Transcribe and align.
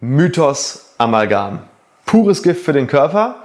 Mythos 0.00 0.92
Amalgam. 0.98 1.60
Pures 2.04 2.42
Gift 2.42 2.66
für 2.66 2.74
den 2.74 2.86
Körper 2.86 3.36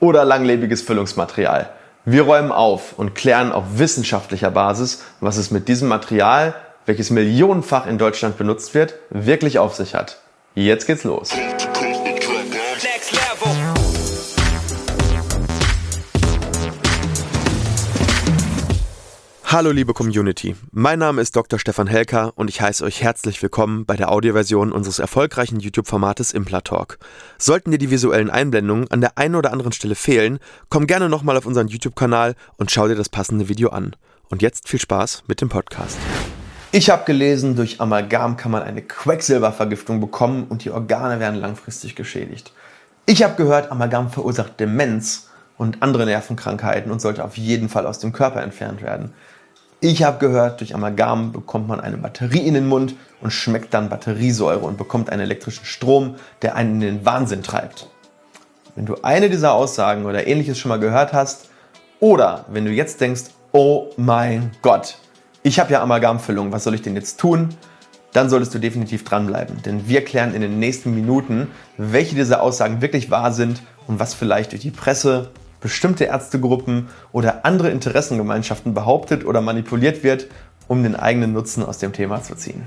oder 0.00 0.24
langlebiges 0.24 0.82
Füllungsmaterial? 0.82 1.70
Wir 2.04 2.22
räumen 2.22 2.50
auf 2.50 2.98
und 2.98 3.14
klären 3.14 3.52
auf 3.52 3.62
wissenschaftlicher 3.74 4.50
Basis, 4.50 5.04
was 5.20 5.36
es 5.36 5.52
mit 5.52 5.68
diesem 5.68 5.86
Material, 5.86 6.56
welches 6.84 7.10
millionenfach 7.10 7.86
in 7.86 7.96
Deutschland 7.96 8.36
benutzt 8.38 8.74
wird, 8.74 8.94
wirklich 9.10 9.60
auf 9.60 9.76
sich 9.76 9.94
hat. 9.94 10.18
Jetzt 10.56 10.88
geht's 10.88 11.04
los. 11.04 11.30
Hallo 19.52 19.72
liebe 19.72 19.94
Community, 19.94 20.54
mein 20.70 21.00
Name 21.00 21.20
ist 21.20 21.34
Dr. 21.34 21.58
Stefan 21.58 21.88
Helker 21.88 22.30
und 22.36 22.48
ich 22.48 22.60
heiße 22.60 22.84
euch 22.84 23.02
herzlich 23.02 23.42
willkommen 23.42 23.84
bei 23.84 23.96
der 23.96 24.12
Audioversion 24.12 24.70
unseres 24.70 25.00
erfolgreichen 25.00 25.58
YouTube-Formates 25.58 26.30
Implatalk. 26.30 27.00
Sollten 27.36 27.72
dir 27.72 27.78
die 27.78 27.90
visuellen 27.90 28.30
Einblendungen 28.30 28.88
an 28.92 29.00
der 29.00 29.18
einen 29.18 29.34
oder 29.34 29.52
anderen 29.52 29.72
Stelle 29.72 29.96
fehlen, 29.96 30.38
komm 30.68 30.86
gerne 30.86 31.08
nochmal 31.08 31.36
auf 31.36 31.46
unseren 31.46 31.66
YouTube-Kanal 31.66 32.36
und 32.58 32.70
schau 32.70 32.86
dir 32.86 32.94
das 32.94 33.08
passende 33.08 33.48
Video 33.48 33.70
an. 33.70 33.96
Und 34.28 34.40
jetzt 34.40 34.68
viel 34.68 34.78
Spaß 34.78 35.24
mit 35.26 35.40
dem 35.40 35.48
Podcast. 35.48 35.98
Ich 36.70 36.88
habe 36.88 37.04
gelesen, 37.04 37.56
durch 37.56 37.80
Amalgam 37.80 38.36
kann 38.36 38.52
man 38.52 38.62
eine 38.62 38.82
Quecksilbervergiftung 38.82 40.00
bekommen 40.00 40.46
und 40.48 40.64
die 40.64 40.70
Organe 40.70 41.18
werden 41.18 41.40
langfristig 41.40 41.96
geschädigt. 41.96 42.52
Ich 43.04 43.24
habe 43.24 43.34
gehört, 43.34 43.72
Amalgam 43.72 44.12
verursacht 44.12 44.60
Demenz 44.60 45.28
und 45.56 45.82
andere 45.82 46.06
Nervenkrankheiten 46.06 46.92
und 46.92 47.00
sollte 47.00 47.24
auf 47.24 47.36
jeden 47.36 47.68
Fall 47.68 47.88
aus 47.88 47.98
dem 47.98 48.12
Körper 48.12 48.42
entfernt 48.42 48.80
werden. 48.80 49.12
Ich 49.82 50.02
habe 50.02 50.18
gehört, 50.18 50.60
durch 50.60 50.74
Amalgam 50.74 51.32
bekommt 51.32 51.66
man 51.66 51.80
eine 51.80 51.96
Batterie 51.96 52.46
in 52.46 52.52
den 52.52 52.68
Mund 52.68 52.96
und 53.22 53.30
schmeckt 53.30 53.72
dann 53.72 53.88
Batteriesäure 53.88 54.58
und 54.58 54.76
bekommt 54.76 55.08
einen 55.08 55.22
elektrischen 55.22 55.64
Strom, 55.64 56.16
der 56.42 56.54
einen 56.54 56.74
in 56.74 56.80
den 56.80 57.06
Wahnsinn 57.06 57.42
treibt. 57.42 57.88
Wenn 58.76 58.84
du 58.84 58.96
eine 59.00 59.30
dieser 59.30 59.54
Aussagen 59.54 60.04
oder 60.04 60.26
ähnliches 60.26 60.58
schon 60.58 60.68
mal 60.68 60.78
gehört 60.78 61.14
hast, 61.14 61.48
oder 61.98 62.44
wenn 62.50 62.66
du 62.66 62.70
jetzt 62.70 63.00
denkst, 63.00 63.24
oh 63.52 63.90
mein 63.96 64.50
Gott, 64.60 64.98
ich 65.42 65.58
habe 65.58 65.72
ja 65.72 65.82
Amalgamfüllung, 65.82 66.52
was 66.52 66.64
soll 66.64 66.74
ich 66.74 66.82
denn 66.82 66.94
jetzt 66.94 67.18
tun? 67.18 67.48
Dann 68.12 68.28
solltest 68.28 68.54
du 68.54 68.58
definitiv 68.58 69.04
dranbleiben, 69.04 69.62
denn 69.62 69.88
wir 69.88 70.04
klären 70.04 70.34
in 70.34 70.42
den 70.42 70.58
nächsten 70.58 70.94
Minuten, 70.94 71.48
welche 71.78 72.14
dieser 72.14 72.42
Aussagen 72.42 72.82
wirklich 72.82 73.10
wahr 73.10 73.32
sind 73.32 73.62
und 73.86 73.98
was 73.98 74.12
vielleicht 74.12 74.52
durch 74.52 74.60
die 74.60 74.72
Presse, 74.72 75.30
bestimmte 75.60 76.04
Ärztegruppen 76.04 76.88
oder 77.12 77.44
andere 77.44 77.70
Interessengemeinschaften 77.70 78.74
behauptet 78.74 79.24
oder 79.24 79.40
manipuliert 79.40 80.02
wird, 80.02 80.26
um 80.68 80.82
den 80.82 80.96
eigenen 80.96 81.32
Nutzen 81.32 81.64
aus 81.64 81.78
dem 81.78 81.92
Thema 81.92 82.22
zu 82.22 82.34
ziehen. 82.34 82.64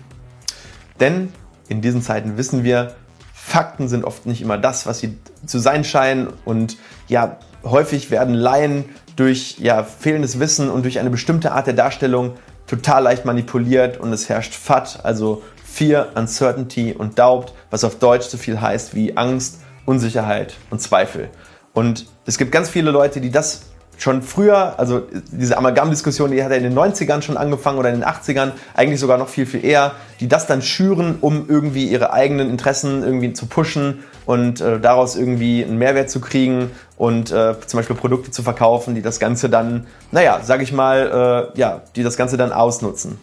Denn 0.99 1.33
in 1.67 1.81
diesen 1.81 2.01
Zeiten 2.01 2.37
wissen 2.37 2.63
wir, 2.63 2.95
Fakten 3.33 3.89
sind 3.89 4.05
oft 4.05 4.25
nicht 4.25 4.41
immer 4.41 4.57
das, 4.57 4.85
was 4.85 4.99
sie 4.99 5.17
zu 5.45 5.59
sein 5.59 5.83
scheinen 5.83 6.27
und 6.45 6.77
ja, 7.07 7.37
häufig 7.63 8.11
werden 8.11 8.35
Laien 8.35 8.85
durch 9.15 9.57
ja, 9.59 9.83
fehlendes 9.83 10.39
Wissen 10.39 10.69
und 10.69 10.83
durch 10.83 10.99
eine 10.99 11.09
bestimmte 11.09 11.51
Art 11.51 11.67
der 11.67 11.73
Darstellung 11.73 12.33
total 12.67 13.03
leicht 13.03 13.25
manipuliert 13.25 13.99
und 13.99 14.13
es 14.13 14.29
herrscht 14.29 14.53
FAT, 14.53 15.01
also 15.03 15.43
Fear, 15.63 16.09
Uncertainty 16.15 16.93
und 16.93 17.19
Doubt, 17.19 17.53
was 17.69 17.83
auf 17.83 17.99
Deutsch 17.99 18.27
so 18.27 18.37
viel 18.37 18.61
heißt 18.61 18.95
wie 18.95 19.17
Angst, 19.17 19.59
Unsicherheit 19.85 20.55
und 20.69 20.81
Zweifel. 20.81 21.29
Und 21.73 22.05
es 22.25 22.37
gibt 22.37 22.51
ganz 22.51 22.69
viele 22.69 22.91
Leute, 22.91 23.21
die 23.21 23.31
das 23.31 23.63
schon 23.97 24.21
früher, 24.21 24.77
also 24.79 25.03
diese 25.31 25.57
Amalgam-Diskussion, 25.57 26.31
die 26.31 26.43
hat 26.43 26.51
ja 26.51 26.57
in 26.57 26.63
den 26.63 26.77
90ern 26.77 27.21
schon 27.21 27.37
angefangen 27.37 27.77
oder 27.77 27.89
in 27.89 27.99
den 27.99 28.05
80ern, 28.05 28.51
eigentlich 28.73 28.99
sogar 28.99 29.17
noch 29.17 29.29
viel, 29.29 29.45
viel 29.45 29.63
eher, 29.63 29.93
die 30.23 30.29
das 30.29 30.47
dann 30.47 30.61
schüren, 30.61 31.17
um 31.19 31.49
irgendwie 31.49 31.83
ihre 31.83 32.13
eigenen 32.13 32.49
Interessen 32.49 33.03
irgendwie 33.03 33.33
zu 33.33 33.45
pushen 33.45 34.05
und 34.25 34.61
äh, 34.61 34.79
daraus 34.79 35.17
irgendwie 35.17 35.65
einen 35.65 35.77
Mehrwert 35.77 36.09
zu 36.09 36.21
kriegen 36.21 36.71
und 36.95 37.29
äh, 37.33 37.55
zum 37.67 37.77
Beispiel 37.77 37.97
Produkte 37.97 38.31
zu 38.31 38.41
verkaufen, 38.41 38.95
die 38.95 39.01
das 39.01 39.19
Ganze 39.19 39.49
dann, 39.49 39.85
naja, 40.13 40.39
sag 40.41 40.61
ich 40.61 40.71
mal, 40.71 41.51
äh, 41.53 41.59
ja, 41.59 41.81
die 41.97 42.03
das 42.03 42.15
Ganze 42.15 42.37
dann 42.37 42.53
ausnutzen. 42.53 43.19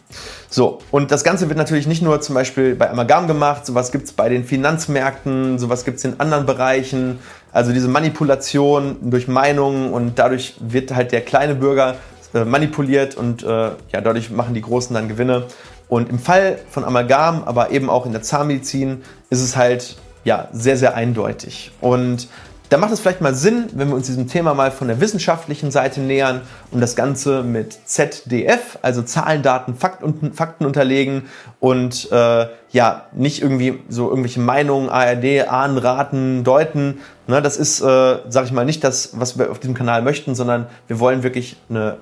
So, 0.50 0.80
und 0.90 1.10
das 1.10 1.24
Ganze 1.24 1.48
wird 1.48 1.56
natürlich 1.56 1.86
nicht 1.86 2.02
nur 2.02 2.20
zum 2.20 2.34
Beispiel 2.34 2.74
bei 2.74 2.90
Amalgam 2.90 3.26
gemacht, 3.26 3.64
sowas 3.64 3.92
gibt 3.92 4.04
es 4.04 4.12
bei 4.12 4.28
den 4.28 4.44
Finanzmärkten, 4.44 5.58
sowas 5.58 5.86
gibt 5.86 5.96
es 5.96 6.04
in 6.04 6.20
anderen 6.20 6.44
Bereichen, 6.44 7.18
also 7.50 7.72
diese 7.72 7.88
Manipulation 7.88 8.96
durch 9.00 9.26
Meinungen 9.26 9.90
und 9.94 10.18
dadurch 10.18 10.56
wird 10.60 10.94
halt 10.94 11.12
der 11.12 11.22
kleine 11.22 11.54
Bürger 11.54 11.94
äh, 12.34 12.44
manipuliert 12.44 13.14
und 13.14 13.42
äh, 13.42 13.46
ja, 13.46 14.00
dadurch 14.02 14.30
machen 14.30 14.52
die 14.52 14.60
Großen 14.60 14.92
dann 14.92 15.08
Gewinne. 15.08 15.46
Und 15.90 16.08
im 16.08 16.18
Fall 16.18 16.58
von 16.70 16.84
Amalgam, 16.84 17.42
aber 17.44 17.72
eben 17.72 17.90
auch 17.90 18.06
in 18.06 18.12
der 18.12 18.22
Zahnmedizin, 18.22 19.02
ist 19.28 19.42
es 19.42 19.56
halt 19.56 19.96
ja, 20.24 20.48
sehr, 20.52 20.76
sehr 20.76 20.94
eindeutig. 20.94 21.72
Und 21.80 22.28
da 22.68 22.78
macht 22.78 22.92
es 22.92 23.00
vielleicht 23.00 23.20
mal 23.20 23.34
Sinn, 23.34 23.66
wenn 23.72 23.88
wir 23.88 23.96
uns 23.96 24.06
diesem 24.06 24.28
Thema 24.28 24.54
mal 24.54 24.70
von 24.70 24.86
der 24.86 25.00
wissenschaftlichen 25.00 25.72
Seite 25.72 26.00
nähern 26.00 26.42
und 26.70 26.80
das 26.80 26.94
Ganze 26.94 27.42
mit 27.42 27.76
ZDF, 27.84 28.78
also 28.82 29.02
Zahlen, 29.02 29.42
Daten, 29.42 29.74
Fakten, 29.74 30.32
Fakten 30.32 30.64
unterlegen 30.64 31.24
und 31.58 32.12
äh, 32.12 32.46
ja, 32.70 33.06
nicht 33.12 33.42
irgendwie 33.42 33.80
so 33.88 34.08
irgendwelche 34.08 34.38
Meinungen, 34.38 34.88
ARD, 34.88 35.48
Ahnen, 35.48 35.78
Raten, 35.78 36.44
Deuten. 36.44 37.00
Ne, 37.26 37.42
das 37.42 37.56
ist, 37.56 37.80
äh, 37.80 38.18
sag 38.28 38.44
ich 38.44 38.52
mal, 38.52 38.64
nicht 38.64 38.84
das, 38.84 39.18
was 39.18 39.36
wir 39.36 39.50
auf 39.50 39.58
diesem 39.58 39.74
Kanal 39.74 40.02
möchten, 40.02 40.36
sondern 40.36 40.66
wir 40.86 41.00
wollen 41.00 41.24
wirklich 41.24 41.56
eine 41.68 41.96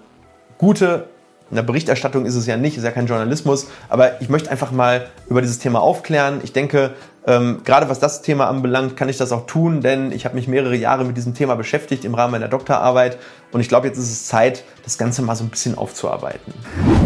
gute 0.59 1.07
in 1.51 1.57
der 1.57 1.63
Berichterstattung 1.63 2.27
ist 2.27 2.35
es 2.35 2.47
ja 2.47 2.57
nicht, 2.57 2.77
ist 2.77 2.85
ja 2.85 2.91
kein 2.91 3.07
Journalismus, 3.07 3.69
aber 3.89 4.21
ich 4.21 4.29
möchte 4.29 4.51
einfach 4.51 4.71
mal 4.71 5.07
über 5.29 5.41
dieses 5.41 5.59
Thema 5.59 5.81
aufklären. 5.81 6.41
Ich 6.43 6.53
denke, 6.53 6.95
ähm, 7.27 7.61
gerade 7.65 7.89
was 7.89 8.01
das 8.01 8.23
Thema 8.23 8.49
anbelangt, 8.49 8.97
kann 8.97 9.09
ich 9.09 9.19
das 9.19 9.33
auch 9.33 9.47
tun, 9.47 9.81
denn 9.81 10.13
ich 10.13 10.25
habe 10.25 10.35
mich 10.35 10.49
mehrere 10.49 10.77
Jahre 10.77 11.05
mit 11.05 11.17
diesem 11.17 11.35
Thema 11.35 11.57
beschäftigt 11.57 12.05
im 12.05 12.15
Rahmen 12.15 12.33
meiner 12.33 12.49
Doktorarbeit 12.49 13.19
und 13.53 13.61
ich 13.61 13.69
glaube, 13.69 13.87
jetzt 13.87 13.99
ist 13.99 14.11
es 14.11 14.27
Zeit, 14.27 14.65
das 14.85 14.99
Ganze 14.99 15.23
mal 15.23 15.37
so 15.37 15.45
ein 15.45 15.51
bisschen 15.51 15.77
aufzuarbeiten. 15.77 16.53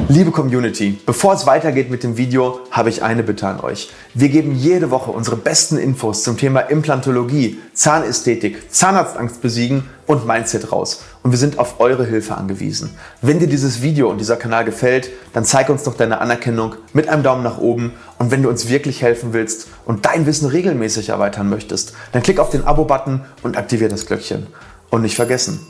Liebe 0.08 0.30
Community, 0.30 0.98
bevor 1.06 1.34
es 1.34 1.46
weitergeht 1.46 1.90
mit 1.90 2.02
dem 2.02 2.16
Video, 2.16 2.60
habe 2.70 2.88
ich 2.88 3.02
eine 3.02 3.22
Bitte 3.22 3.46
an 3.46 3.60
euch. 3.60 3.90
Wir 4.14 4.28
geben 4.28 4.54
jede 4.54 4.90
Woche 4.90 5.10
unsere 5.10 5.36
besten 5.36 5.78
Infos 5.78 6.22
zum 6.22 6.36
Thema 6.36 6.60
Implantologie, 6.60 7.58
Zahnästhetik, 7.74 8.72
Zahnarztangst 8.72 9.40
besiegen 9.40 9.88
und 10.06 10.26
Mindset 10.26 10.70
raus. 10.70 11.04
Und 11.22 11.30
wir 11.30 11.38
sind 11.38 11.58
auf 11.58 11.78
eure 11.78 12.04
Hilfe 12.04 12.36
angewiesen. 12.36 12.90
Wenn 13.20 13.38
dir 13.38 13.46
dieses 13.46 13.80
Video 13.80 14.10
und 14.10 14.18
dieser 14.18 14.36
Kanal 14.36 14.64
gefällt, 14.64 15.10
dann 15.32 15.44
zeig 15.44 15.68
uns 15.68 15.84
doch 15.84 15.94
deine 15.94 16.20
Anerkennung 16.20 16.74
mit 16.92 17.08
einem 17.08 17.22
Daumen 17.22 17.44
nach 17.44 17.58
oben. 17.58 17.92
Und 18.18 18.32
wenn 18.32 18.42
du 18.42 18.48
uns 18.48 18.68
wirklich 18.68 19.02
helfen 19.02 19.32
willst 19.32 19.68
und 19.84 20.04
dein 20.04 20.26
Wissen 20.26 20.48
regelmäßig 20.48 21.10
erweitern 21.10 21.48
möchtest, 21.48 21.94
dann 22.10 22.22
klick 22.22 22.40
auf 22.40 22.50
den 22.50 22.64
Abo-Button 22.64 23.20
und 23.44 23.56
aktiviere 23.56 23.90
das 23.90 24.06
Glöckchen. 24.06 24.48
Und 24.90 25.02
nicht 25.02 25.14
vergessen, 25.14 25.60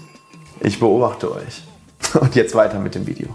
ich 0.60 0.80
beobachte 0.80 1.30
euch. 1.30 1.62
Und 2.20 2.34
jetzt 2.34 2.54
weiter 2.54 2.78
mit 2.80 2.94
dem 2.94 3.06
Video. 3.06 3.28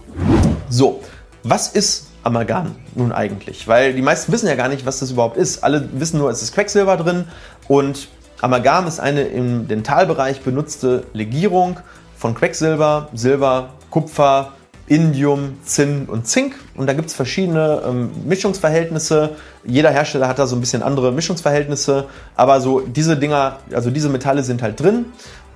So, 0.70 1.02
was 1.44 1.70
ist 1.70 2.08
Amalgam 2.24 2.76
nun 2.94 3.12
eigentlich? 3.12 3.68
Weil 3.68 3.94
die 3.94 4.02
meisten 4.02 4.32
wissen 4.32 4.48
ja 4.48 4.56
gar 4.56 4.68
nicht, 4.68 4.86
was 4.86 5.00
das 5.00 5.12
überhaupt 5.12 5.38
ist. 5.38 5.64
Alle 5.64 5.88
wissen 5.94 6.20
nur, 6.20 6.30
es 6.30 6.42
ist 6.42 6.54
Quecksilber 6.54 6.98
drin 6.98 7.26
und 7.68 8.10
Amalgam 8.42 8.86
ist 8.86 9.00
eine 9.00 9.24
im 9.24 9.68
Dentalbereich 9.68 10.42
benutzte 10.42 11.06
Legierung 11.14 11.80
von 12.18 12.36
Quecksilber, 12.36 13.10
Silber, 13.14 13.70
Kupfer, 13.90 14.54
Indium, 14.88 15.58
Zinn 15.64 16.06
und 16.06 16.28
Zink. 16.28 16.56
Und 16.76 16.88
da 16.88 16.94
gibt 16.94 17.10
es 17.10 17.14
verschiedene 17.14 17.82
ähm, 17.86 18.10
Mischungsverhältnisse. 18.26 19.36
Jeder 19.66 19.92
Hersteller 19.92 20.28
hat 20.28 20.40
da 20.40 20.48
so 20.48 20.56
ein 20.56 20.62
bisschen 20.62 20.82
andere 20.82 21.12
Mischungsverhältnisse. 21.12 22.08
Aber 22.36 22.62
so 22.62 22.80
diese 22.80 23.18
Dinger, 23.18 23.60
also 23.74 23.92
diese 23.92 24.10
Metalle 24.10 24.44
sind 24.44 24.62
halt 24.62 24.80
drin. 24.80 25.06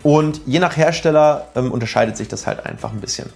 Und 0.04 0.42
je 0.46 0.60
nach 0.60 0.76
Hersteller 0.76 1.48
ähm, 1.56 1.72
unterscheidet 1.72 2.18
sich 2.18 2.28
das 2.28 2.46
halt 2.46 2.66
einfach 2.66 2.92
ein 2.92 3.00
bisschen. 3.00 3.30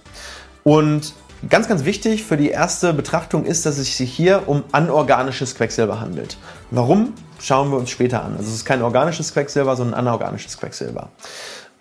Und 0.64 1.14
ganz, 1.48 1.68
ganz 1.68 1.84
wichtig 1.84 2.24
für 2.24 2.36
die 2.36 2.50
erste 2.50 2.92
Betrachtung 2.92 3.44
ist, 3.44 3.64
dass 3.66 3.78
es 3.78 3.96
sich 3.96 4.12
hier 4.12 4.42
um 4.46 4.64
anorganisches 4.72 5.54
Quecksilber 5.54 6.00
handelt. 6.00 6.36
Warum? 6.70 7.14
Schauen 7.38 7.70
wir 7.70 7.78
uns 7.78 7.90
später 7.90 8.24
an. 8.24 8.32
Also 8.36 8.48
es 8.48 8.56
ist 8.56 8.64
kein 8.64 8.82
organisches 8.82 9.32
Quecksilber, 9.32 9.76
sondern 9.76 9.94
anorganisches 9.94 10.58
Quecksilber. 10.58 11.10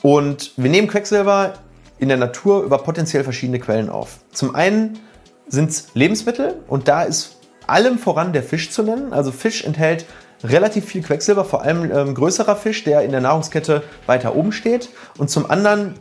Und 0.05 0.51
wir 0.55 0.69
nehmen 0.69 0.87
Quecksilber 0.87 1.53
in 1.97 2.09
der 2.09 2.17
Natur 2.19 2.61
über 2.61 2.77
potenziell 2.77 3.23
verschiedene 3.23 3.57
Quellen 3.57 3.89
auf. 3.89 4.19
Zum 4.31 4.53
einen 4.53 4.99
sind 5.47 5.71
es 5.71 5.87
Lebensmittel 5.95 6.61
und 6.67 6.87
da 6.87 7.01
ist 7.01 7.37
allem 7.65 7.97
voran 7.97 8.31
der 8.31 8.43
Fisch 8.43 8.69
zu 8.69 8.83
nennen. 8.83 9.13
Also 9.13 9.31
Fisch 9.31 9.63
enthält 9.63 10.05
relativ 10.43 10.85
viel 10.85 11.01
Quecksilber, 11.01 11.43
vor 11.43 11.63
allem 11.63 11.91
ähm, 11.91 12.13
größerer 12.13 12.55
Fisch, 12.55 12.83
der 12.83 13.01
in 13.01 13.09
der 13.09 13.21
Nahrungskette 13.21 13.81
weiter 14.05 14.35
oben 14.35 14.51
steht. 14.51 14.89
Und 15.17 15.31
zum 15.31 15.49
anderen 15.49 15.95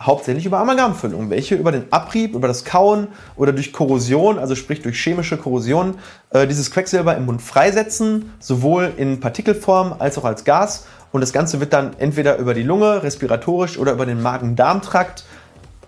hauptsächlich 0.00 0.46
über 0.46 0.58
Amalgamfüllung, 0.58 1.28
welche 1.28 1.54
über 1.54 1.72
den 1.72 1.92
Abrieb, 1.92 2.34
über 2.34 2.48
das 2.48 2.64
Kauen 2.64 3.08
oder 3.36 3.52
durch 3.52 3.74
Korrosion, 3.74 4.38
also 4.38 4.54
sprich 4.54 4.80
durch 4.80 4.98
chemische 4.98 5.36
Korrosion, 5.36 5.98
äh, 6.30 6.46
dieses 6.46 6.70
Quecksilber 6.70 7.18
im 7.18 7.26
Mund 7.26 7.42
freisetzen, 7.42 8.32
sowohl 8.40 8.94
in 8.96 9.20
Partikelform 9.20 9.94
als 9.98 10.16
auch 10.16 10.24
als 10.24 10.44
Gas. 10.44 10.86
Und 11.12 11.20
das 11.20 11.32
Ganze 11.32 11.60
wird 11.60 11.72
dann 11.72 11.92
entweder 11.98 12.38
über 12.38 12.54
die 12.54 12.62
Lunge, 12.62 13.02
respiratorisch 13.02 13.78
oder 13.78 13.92
über 13.92 14.06
den 14.06 14.22
Magen-Darm-Trakt 14.22 15.24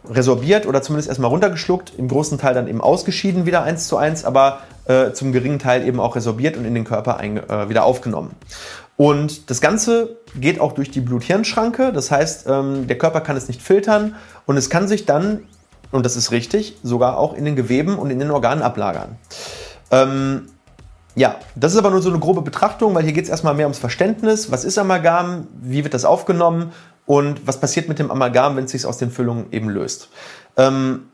resorbiert 0.09 0.67
oder 0.67 0.83
zumindest 0.83 1.09
erstmal 1.09 1.31
runtergeschluckt, 1.31 1.95
im 1.97 2.09
großen 2.09 2.39
Teil 2.39 2.55
dann 2.55 2.69
eben 2.69 2.83
ausgeschieden 2.83 3.47
wieder 3.47 3.63
eins 3.63 3.89
zu 3.89 3.97
eins, 3.97 4.25
aber 4.25 4.61
äh, 4.85 5.13
zum 5.13 5.33
geringen 5.33 5.59
Teil 5.59 5.87
eben 5.87 5.99
auch 5.99 6.15
resorbiert 6.15 6.57
und 6.59 6.67
in 6.67 6.75
den 6.75 6.85
Körper 6.85 7.17
ein, 7.17 7.39
äh, 7.39 7.69
wieder 7.71 7.85
aufgenommen. 7.85 8.33
Und 8.97 9.51
das 9.51 9.61
Ganze 9.61 10.19
geht 10.37 10.61
auch 10.61 10.73
durch 10.73 10.91
die 10.91 11.01
Blut-Hirn-Schranke. 11.01 11.93
Das 11.93 12.11
heißt, 12.11 12.47
ähm, 12.49 12.87
der 12.87 12.99
Körper 12.99 13.21
kann 13.23 13.37
es 13.37 13.49
nicht 13.49 13.63
filtern 13.63 14.15
und 14.47 14.57
es 14.57 14.71
kann 14.71 14.87
sich 14.87 15.07
dann, 15.07 15.45
und 15.91 16.05
das 16.05 16.17
ist 16.17 16.31
richtig, 16.31 16.77
sogar 16.83 17.19
auch 17.19 17.35
in 17.35 17.45
den 17.45 17.57
Geweben 17.57 17.99
und 17.99 18.11
in 18.11 18.19
den 18.19 18.31
Organen 18.31 18.63
ablagern. 18.63 19.17
Ähm, 19.91 20.49
ja, 21.15 21.37
das 21.55 21.73
ist 21.73 21.79
aber 21.79 21.91
nur 21.91 22.03
so 22.03 22.11
eine 22.11 22.19
grobe 22.19 22.43
Betrachtung, 22.43 22.95
weil 22.95 23.05
hier 23.05 23.13
geht 23.13 23.25
es 23.25 23.31
erstmal 23.31 23.55
mehr 23.55 23.67
ums 23.67 23.79
Verständnis. 23.79 24.51
Was 24.51 24.65
ist 24.65 24.79
Amalgam? 24.79 25.47
Wie 25.61 25.85
wird 25.85 25.95
das 25.95 26.05
aufgenommen? 26.05 26.73
Und 27.07 27.47
was 27.47 27.61
passiert 27.61 27.89
mit 27.89 27.99
dem 27.99 28.11
Amalgam, 28.11 28.57
wenn 28.57 28.65
es 28.65 28.73
sich 28.73 28.85
aus 28.87 28.99
den 28.99 29.11
Füllungen 29.11 29.47
eben 29.53 29.69
löst? 29.69 30.09
Ähm, 30.57 31.07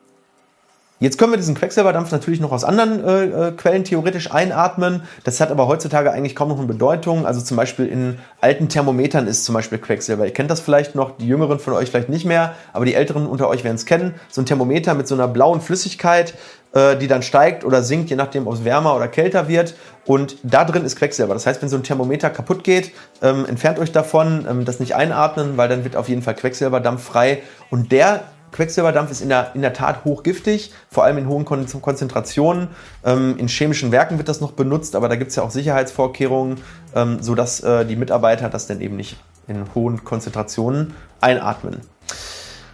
Jetzt 1.03 1.17
können 1.17 1.33
wir 1.33 1.39
diesen 1.39 1.55
Quecksilberdampf 1.55 2.13
natürlich 2.13 2.41
noch 2.41 2.53
aus 2.53 2.63
anderen 2.63 3.03
äh, 3.03 3.49
äh, 3.49 3.53
Quellen 3.53 3.85
theoretisch 3.85 4.31
einatmen. 4.31 5.05
Das 5.25 5.41
hat 5.41 5.51
aber 5.51 5.67
heutzutage 5.67 6.13
eigentlich 6.13 6.37
kaum 6.37 6.51
noch 6.51 6.59
eine 6.59 6.67
Bedeutung. 6.67 7.25
Also 7.25 7.41
zum 7.41 7.57
Beispiel 7.57 7.87
in 7.87 8.19
alten 8.43 8.69
Thermometern 8.69 9.27
ist 9.27 9.47
zum 9.47 9.55
Beispiel 9.55 9.79
Quecksilber. 9.79 10.27
Ihr 10.27 10.35
kennt 10.35 10.51
das 10.51 10.61
vielleicht 10.61 10.95
noch, 10.95 11.17
die 11.17 11.27
Jüngeren 11.27 11.59
von 11.59 11.73
euch 11.73 11.89
vielleicht 11.89 12.11
nicht 12.11 12.27
mehr, 12.27 12.55
aber 12.75 12.85
die 12.85 12.93
Älteren 12.93 13.27
unter 13.27 13.49
euch 13.49 13.65
werden 13.65 13.77
es 13.77 13.87
kennen. 13.87 14.15
So 14.29 14.43
ein 14.43 14.47
Thermometer 14.47 14.93
mit 14.93 15.09
so 15.09 15.15
einer 15.15 15.27
blauen 15.27 15.63
Flüssigkeit, 15.63 16.35
äh, 16.75 16.99
die 16.99 17.09
dann 17.09 17.23
steigt 17.23 17.65
oder 17.65 17.83
sinkt, 17.83 18.11
je 18.11 18.17
nachdem, 18.17 18.47
ob 18.47 18.53
es 18.53 18.65
wärmer 18.65 18.95
oder 18.95 19.09
kälter 19.09 19.49
wird. 19.49 19.77
Und 20.05 20.37
da 20.43 20.67
drin 20.67 20.85
ist 20.85 20.97
Quecksilber. 20.97 21.33
Das 21.33 21.47
heißt, 21.47 21.63
wenn 21.63 21.71
so 21.71 21.77
ein 21.77 21.83
Thermometer 21.83 22.29
kaputt 22.29 22.63
geht, 22.63 22.93
ähm, 23.23 23.47
entfernt 23.47 23.79
euch 23.79 23.93
davon, 23.93 24.47
ähm, 24.47 24.67
das 24.67 24.81
nicht 24.81 24.95
einatmen, 24.95 25.57
weil 25.57 25.71
dann 25.71 25.83
wird 25.83 25.97
auf 25.97 26.11
jeden 26.11 26.21
Fall 26.21 26.35
Quecksilberdampf 26.35 27.03
frei. 27.03 27.43
Und 27.71 27.91
der 27.91 28.25
Quecksilberdampf 28.53 29.11
ist 29.11 29.21
in 29.21 29.29
der, 29.29 29.53
in 29.55 29.63
der 29.63 29.73
Tat 29.73 30.05
hochgiftig, 30.05 30.73
vor 30.91 31.05
allem 31.05 31.19
in 31.19 31.29
hohen 31.29 31.45
Konzentrationen. 31.45 32.69
Ähm, 33.05 33.37
in 33.39 33.49
chemischen 33.49 33.93
Werken 33.93 34.19
wird 34.19 34.29
das 34.29 34.41
noch 34.41 34.53
benutzt, 34.53 34.97
aber 34.97 35.09
da 35.09 35.17
gibt 35.17 35.31
es 35.31 35.37
ja 35.37 35.43
auch 35.43 35.51
Sicherheitsvorkehrungen, 35.51 36.59
ähm, 36.95 37.23
sodass 37.23 37.61
äh, 37.61 37.85
die 37.85 37.97
Mitarbeiter 37.97 38.49
das 38.49 38.67
dann 38.67 38.81
eben 38.81 38.97
nicht 38.97 39.17
in 39.49 39.65
hohen 39.75 40.05
Konzentrationen 40.05 40.95
einatmen. 41.21 41.81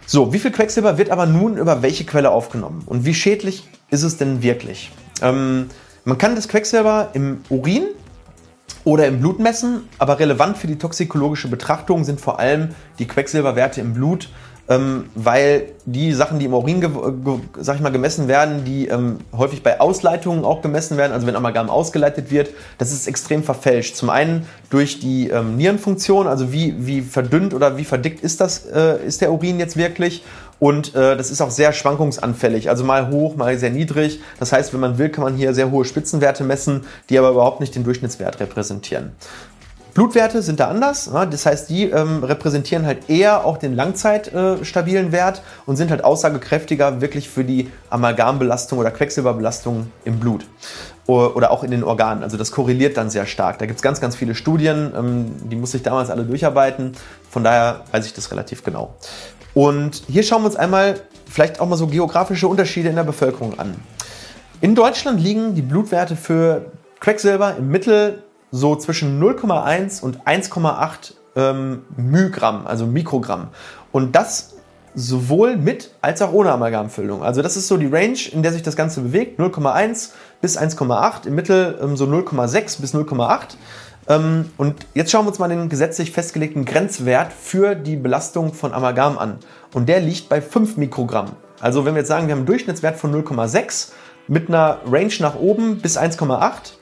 So, 0.05 0.31
wie 0.31 0.39
viel 0.39 0.51
Quecksilber 0.51 0.97
wird 0.97 1.09
aber 1.09 1.25
nun 1.25 1.57
über 1.57 1.81
welche 1.81 2.05
Quelle 2.05 2.31
aufgenommen? 2.31 2.83
Und 2.85 3.05
wie 3.05 3.13
schädlich 3.13 3.67
ist 3.89 4.03
es 4.03 4.17
denn 4.17 4.41
wirklich? 4.41 4.91
Ähm, 5.21 5.69
man 6.05 6.17
kann 6.17 6.35
das 6.35 6.47
Quecksilber 6.47 7.09
im 7.13 7.41
Urin 7.49 7.87
oder 8.85 9.05
im 9.07 9.19
Blut 9.19 9.39
messen, 9.39 9.89
aber 9.97 10.19
relevant 10.19 10.57
für 10.57 10.67
die 10.67 10.77
toxikologische 10.77 11.49
Betrachtung 11.49 12.05
sind 12.05 12.21
vor 12.21 12.39
allem 12.39 12.69
die 12.99 13.07
Quecksilberwerte 13.07 13.81
im 13.81 13.93
Blut 13.93 14.29
ähm, 14.69 15.05
weil 15.15 15.69
die 15.85 16.11
Sachen, 16.13 16.39
die 16.39 16.45
im 16.45 16.53
Urin 16.53 16.85
sag 17.59 17.75
ich 17.77 17.81
mal, 17.81 17.91
gemessen 17.91 18.27
werden, 18.27 18.65
die 18.65 18.87
ähm, 18.87 19.17
häufig 19.35 19.63
bei 19.63 19.79
Ausleitungen 19.79 20.43
auch 20.43 20.61
gemessen 20.61 20.97
werden, 20.97 21.13
also 21.13 21.25
wenn 21.25 21.35
Amalgam 21.35 21.69
ausgeleitet 21.69 22.31
wird, 22.31 22.49
das 22.77 22.91
ist 22.91 23.07
extrem 23.07 23.43
verfälscht. 23.43 23.95
Zum 23.95 24.09
einen 24.09 24.45
durch 24.69 24.99
die 24.99 25.29
ähm, 25.29 25.55
Nierenfunktion, 25.55 26.27
also 26.27 26.51
wie, 26.51 26.75
wie 26.85 27.01
verdünnt 27.01 27.53
oder 27.53 27.77
wie 27.77 27.85
verdickt 27.85 28.21
ist, 28.21 28.41
das, 28.41 28.65
äh, 28.65 28.97
ist 29.05 29.21
der 29.21 29.31
Urin 29.31 29.59
jetzt 29.59 29.77
wirklich 29.77 30.23
und 30.59 30.95
äh, 30.95 31.15
das 31.15 31.29
ist 31.29 31.41
auch 31.41 31.51
sehr 31.51 31.71
schwankungsanfällig, 31.71 32.69
also 32.69 32.83
mal 32.83 33.09
hoch, 33.11 33.35
mal 33.35 33.57
sehr 33.57 33.69
niedrig. 33.69 34.21
Das 34.39 34.51
heißt, 34.51 34.73
wenn 34.73 34.79
man 34.79 34.97
will, 34.97 35.09
kann 35.09 35.23
man 35.23 35.35
hier 35.35 35.53
sehr 35.53 35.71
hohe 35.71 35.85
Spitzenwerte 35.85 36.43
messen, 36.43 36.85
die 37.09 37.19
aber 37.19 37.29
überhaupt 37.29 37.59
nicht 37.59 37.75
den 37.75 37.83
Durchschnittswert 37.83 38.39
repräsentieren. 38.39 39.11
Blutwerte 39.97 40.43
sind 40.43 40.59
da 40.59 40.67
anders. 40.67 41.09
Das 41.11 41.47
heißt, 41.47 41.71
die 41.71 41.85
ähm, 41.85 42.23
repräsentieren 42.23 42.85
halt 42.85 43.09
eher 43.09 43.43
auch 43.45 43.57
den 43.57 43.75
langzeitstabilen 43.75 45.07
äh, 45.07 45.11
Wert 45.11 45.41
und 45.65 45.75
sind 45.75 45.89
halt 45.89 46.03
aussagekräftiger 46.03 47.01
wirklich 47.01 47.27
für 47.27 47.43
die 47.43 47.71
Amalgambelastung 47.89 48.77
oder 48.77 48.91
Quecksilberbelastung 48.91 49.91
im 50.05 50.19
Blut 50.19 50.45
oder 51.07 51.49
auch 51.49 51.63
in 51.63 51.71
den 51.71 51.83
Organen. 51.83 52.21
Also 52.21 52.37
das 52.37 52.51
korreliert 52.51 52.95
dann 52.95 53.09
sehr 53.09 53.25
stark. 53.25 53.57
Da 53.57 53.65
gibt 53.65 53.77
es 53.77 53.81
ganz, 53.81 53.99
ganz 53.99 54.15
viele 54.15 54.35
Studien, 54.35 54.93
ähm, 54.95 55.31
die 55.49 55.55
musste 55.55 55.77
ich 55.77 55.83
damals 55.83 56.11
alle 56.11 56.25
durcharbeiten. 56.25 56.91
Von 57.31 57.43
daher 57.43 57.81
weiß 57.91 58.05
ich 58.05 58.13
das 58.13 58.29
relativ 58.29 58.63
genau. 58.63 58.93
Und 59.55 60.03
hier 60.07 60.21
schauen 60.21 60.43
wir 60.43 60.47
uns 60.47 60.57
einmal 60.57 61.01
vielleicht 61.27 61.59
auch 61.59 61.67
mal 61.67 61.75
so 61.75 61.87
geografische 61.87 62.47
Unterschiede 62.47 62.89
in 62.89 62.97
der 62.97 63.03
Bevölkerung 63.03 63.57
an. 63.57 63.73
In 64.61 64.75
Deutschland 64.75 65.19
liegen 65.19 65.55
die 65.55 65.63
Blutwerte 65.63 66.15
für 66.15 66.71
Quecksilber 66.99 67.55
im 67.57 67.69
Mittel 67.69 68.21
so 68.51 68.75
zwischen 68.75 69.21
0,1 69.21 70.01
und 70.01 70.21
1,8 70.23 71.13
ähm, 71.35 71.83
μgramm, 71.97 72.65
also 72.65 72.85
Mikrogramm. 72.85 73.49
Und 73.91 74.15
das 74.15 74.55
sowohl 74.95 75.57
mit 75.57 75.91
als 76.01 76.23
auch 76.23 76.33
ohne 76.33 76.51
Amalgamfüllung. 76.51 77.23
Also 77.23 77.43
das 77.43 77.55
ist 77.55 77.67
so 77.67 77.77
die 77.77 77.85
Range, 77.85 78.17
in 78.31 78.41
der 78.41 78.51
sich 78.51 78.63
das 78.63 78.75
Ganze 78.75 79.01
bewegt, 79.01 79.39
0,1 79.39 80.09
bis 80.41 80.57
1,8, 80.57 81.27
im 81.27 81.35
Mittel 81.35 81.77
ähm, 81.81 81.95
so 81.95 82.05
0,6 82.05 82.81
bis 82.81 82.95
0,8. 82.95 83.57
Ähm, 84.09 84.49
und 84.57 84.87
jetzt 84.95 85.11
schauen 85.11 85.25
wir 85.25 85.29
uns 85.29 85.39
mal 85.39 85.49
den 85.49 85.69
gesetzlich 85.69 86.11
festgelegten 86.11 86.65
Grenzwert 86.65 87.31
für 87.31 87.75
die 87.75 87.95
Belastung 87.95 88.53
von 88.53 88.73
Amalgam 88.73 89.19
an. 89.19 89.37
Und 89.73 89.87
der 89.87 89.99
liegt 89.99 90.29
bei 90.29 90.41
5 90.41 90.77
Mikrogramm. 90.77 91.33
Also 91.59 91.85
wenn 91.85 91.93
wir 91.93 91.99
jetzt 91.99 92.09
sagen, 92.09 92.27
wir 92.27 92.31
haben 92.31 92.39
einen 92.39 92.47
Durchschnittswert 92.47 92.97
von 92.97 93.13
0,6 93.13 93.89
mit 94.27 94.49
einer 94.49 94.79
Range 94.89 95.13
nach 95.19 95.35
oben 95.35 95.77
bis 95.77 95.97
1,8, 95.97 96.73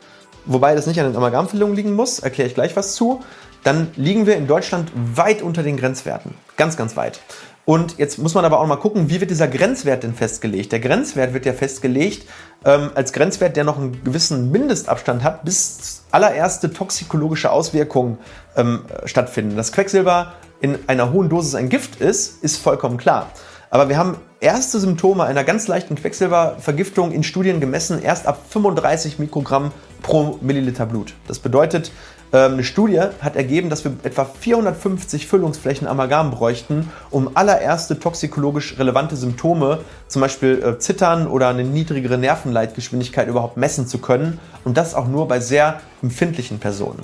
wobei 0.46 0.76
das 0.76 0.88
nicht 0.88 1.00
an 1.00 1.08
den 1.08 1.16
Amalgamfüllungen 1.16 1.76
liegen 1.76 1.94
muss, 1.94 2.20
erkläre 2.20 2.48
ich 2.48 2.56
gleich 2.56 2.76
was 2.76 2.96
zu, 2.96 3.22
dann 3.64 3.88
liegen 3.96 4.28
wir 4.28 4.38
in 4.38 4.48
Deutschland 4.48 4.92
weit 4.94 5.42
unter 5.42 5.64
den 5.64 5.78
Grenzwerten. 5.78 6.36
Ganz, 6.56 6.78
ganz 6.78 6.96
weit. 6.96 7.20
Und 7.66 7.98
jetzt 7.98 8.20
muss 8.20 8.36
man 8.36 8.46
aber 8.46 8.60
auch 8.60 8.68
mal 8.68 8.76
gucken, 8.76 9.10
wie 9.10 9.20
wird 9.20 9.32
dieser 9.32 9.48
Grenzwert 9.48 10.04
denn 10.04 10.14
festgelegt? 10.14 10.72
Der 10.72 10.80
Grenzwert 10.80 11.34
wird 11.34 11.48
ja 11.48 11.54
festgelegt 11.54 12.28
ähm, 12.64 12.92
als 12.94 13.12
Grenzwert, 13.12 13.58
der 13.58 13.64
noch 13.64 13.78
einen 13.78 14.04
gewissen 14.04 14.52
Mindestabstand 14.52 15.24
hat, 15.24 15.44
bis 15.44 16.04
allererste 16.12 16.72
toxikologische 16.72 17.52
Auswirkungen 17.52 18.20
ähm, 18.56 18.82
stattfinden. 19.06 19.58
Dass 19.58 19.72
Quecksilber 19.72 20.34
in 20.62 20.78
einer 20.86 21.12
hohen 21.12 21.28
Dosis 21.28 21.56
ein 21.56 21.70
Gift 21.70 22.00
ist, 22.00 22.44
ist 22.44 22.58
vollkommen 22.58 22.98
klar. 22.98 23.32
Aber 23.72 23.90
wir 23.90 23.98
haben 23.98 24.18
erste 24.40 24.80
Symptome 24.80 25.24
einer 25.24 25.44
ganz 25.44 25.68
leichten 25.68 25.96
Quecksilbervergiftung 25.96 27.12
in 27.12 27.24
Studien 27.24 27.60
gemessen, 27.60 28.02
erst 28.02 28.28
ab 28.28 28.40
35 28.48 29.18
Mikrogramm 29.18 29.72
pro 30.06 30.38
Milliliter 30.42 30.86
Blut. 30.86 31.16
Das 31.28 31.40
bedeutet, 31.40 31.92
ähm, 32.32 32.54
eine 32.54 32.64
Studie 32.64 33.00
hat 33.00 33.36
ergeben, 33.36 33.72
dass 33.72 33.84
wir 33.84 33.94
etwa 34.04 34.24
450 34.26 35.26
Füllungsflächen 35.26 35.88
Amalgam 35.88 36.30
bräuchten, 36.30 36.92
um 37.10 37.32
allererste 37.36 38.00
toxikologisch 38.00 38.78
relevante 38.78 39.16
Symptome, 39.16 39.80
zum 40.08 40.22
Beispiel 40.22 40.62
äh, 40.64 40.78
Zittern 40.78 41.26
oder 41.28 41.48
eine 41.48 41.64
niedrigere 41.64 42.20
Nervenleitgeschwindigkeit 42.20 43.28
überhaupt 43.28 43.58
messen 43.58 43.88
zu 43.88 43.98
können. 43.98 44.40
Und 44.64 44.78
das 44.78 44.94
auch 44.94 45.08
nur 45.08 45.28
bei 45.28 45.40
sehr 45.40 45.82
empfindlichen 46.04 46.60
Personen. 46.60 47.02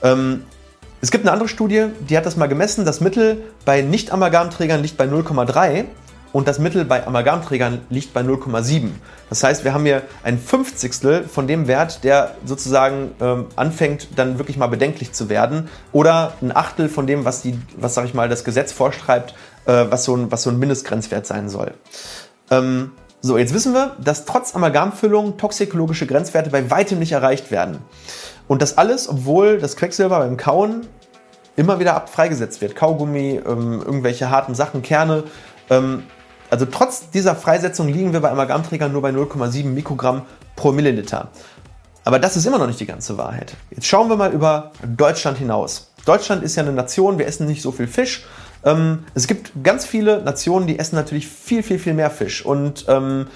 Ähm, 0.00 0.44
es 1.00 1.10
gibt 1.10 1.24
eine 1.24 1.32
andere 1.32 1.48
Studie, 1.48 1.86
die 2.08 2.16
hat 2.16 2.26
das 2.26 2.36
mal 2.36 2.46
gemessen. 2.46 2.84
Das 2.84 3.00
Mittel 3.00 3.42
bei 3.64 3.82
Nicht-Amalgamträgern 3.82 4.82
liegt 4.82 4.96
bei 4.96 5.06
0,3 5.06 5.86
und 6.32 6.46
das 6.46 6.58
Mittel 6.58 6.84
bei 6.84 7.06
Amalgamträgern 7.06 7.80
liegt 7.90 8.14
bei 8.14 8.20
0,7. 8.20 8.90
Das 9.28 9.42
heißt, 9.42 9.64
wir 9.64 9.74
haben 9.74 9.84
hier 9.84 10.02
ein 10.22 10.38
Fünfzigstel 10.38 11.24
von 11.24 11.46
dem 11.46 11.66
Wert, 11.66 12.04
der 12.04 12.36
sozusagen 12.44 13.12
ähm, 13.20 13.46
anfängt, 13.56 14.08
dann 14.16 14.38
wirklich 14.38 14.56
mal 14.56 14.68
bedenklich 14.68 15.12
zu 15.12 15.28
werden, 15.28 15.68
oder 15.92 16.34
ein 16.40 16.54
Achtel 16.54 16.88
von 16.88 17.06
dem, 17.06 17.24
was 17.24 17.42
die, 17.42 17.58
was 17.76 17.94
sag 17.94 18.04
ich 18.04 18.14
mal, 18.14 18.28
das 18.28 18.44
Gesetz 18.44 18.72
vorschreibt, 18.72 19.34
äh, 19.66 19.86
was, 19.88 20.04
so 20.04 20.16
ein, 20.16 20.30
was 20.30 20.42
so 20.42 20.50
ein 20.50 20.58
Mindestgrenzwert 20.58 21.26
sein 21.26 21.48
soll. 21.48 21.72
Ähm, 22.50 22.92
so, 23.22 23.36
jetzt 23.36 23.52
wissen 23.52 23.74
wir, 23.74 23.96
dass 24.02 24.24
trotz 24.24 24.54
Amalgamfüllung 24.54 25.36
toxikologische 25.36 26.06
Grenzwerte 26.06 26.50
bei 26.50 26.70
weitem 26.70 26.98
nicht 26.98 27.12
erreicht 27.12 27.50
werden. 27.50 27.78
Und 28.48 28.62
das 28.62 28.78
alles, 28.78 29.08
obwohl 29.08 29.58
das 29.58 29.76
Quecksilber 29.76 30.20
beim 30.20 30.36
Kauen 30.36 30.86
immer 31.56 31.78
wieder 31.78 31.94
ab 31.94 32.08
freigesetzt 32.08 32.62
wird. 32.62 32.74
Kaugummi, 32.74 33.40
ähm, 33.46 33.82
irgendwelche 33.84 34.30
harten 34.30 34.54
Sachen, 34.54 34.82
Kerne. 34.82 35.24
Also 36.50 36.66
trotz 36.66 37.10
dieser 37.10 37.36
Freisetzung 37.36 37.88
liegen 37.88 38.12
wir 38.12 38.20
bei 38.20 38.30
Amalgamträgern 38.30 38.92
nur 38.92 39.02
bei 39.02 39.10
0,7 39.10 39.64
Mikrogramm 39.66 40.22
pro 40.56 40.72
Milliliter. 40.72 41.28
Aber 42.04 42.18
das 42.18 42.36
ist 42.36 42.46
immer 42.46 42.58
noch 42.58 42.66
nicht 42.66 42.80
die 42.80 42.86
ganze 42.86 43.16
Wahrheit. 43.18 43.54
Jetzt 43.70 43.86
schauen 43.86 44.08
wir 44.08 44.16
mal 44.16 44.32
über 44.32 44.72
Deutschland 44.84 45.38
hinaus. 45.38 45.92
Deutschland 46.06 46.42
ist 46.42 46.56
ja 46.56 46.62
eine 46.62 46.72
Nation, 46.72 47.18
wir 47.18 47.26
essen 47.26 47.46
nicht 47.46 47.62
so 47.62 47.72
viel 47.72 47.86
Fisch. 47.86 48.26
Ähm, 48.64 49.04
es 49.14 49.26
gibt 49.26 49.52
ganz 49.62 49.86
viele 49.86 50.22
Nationen, 50.22 50.66
die 50.66 50.78
essen 50.78 50.96
natürlich 50.96 51.28
viel, 51.28 51.62
viel, 51.62 51.78
viel 51.78 51.94
mehr 51.94 52.10
Fisch. 52.10 52.44
Und 52.44 52.86
ähm, 52.88 53.26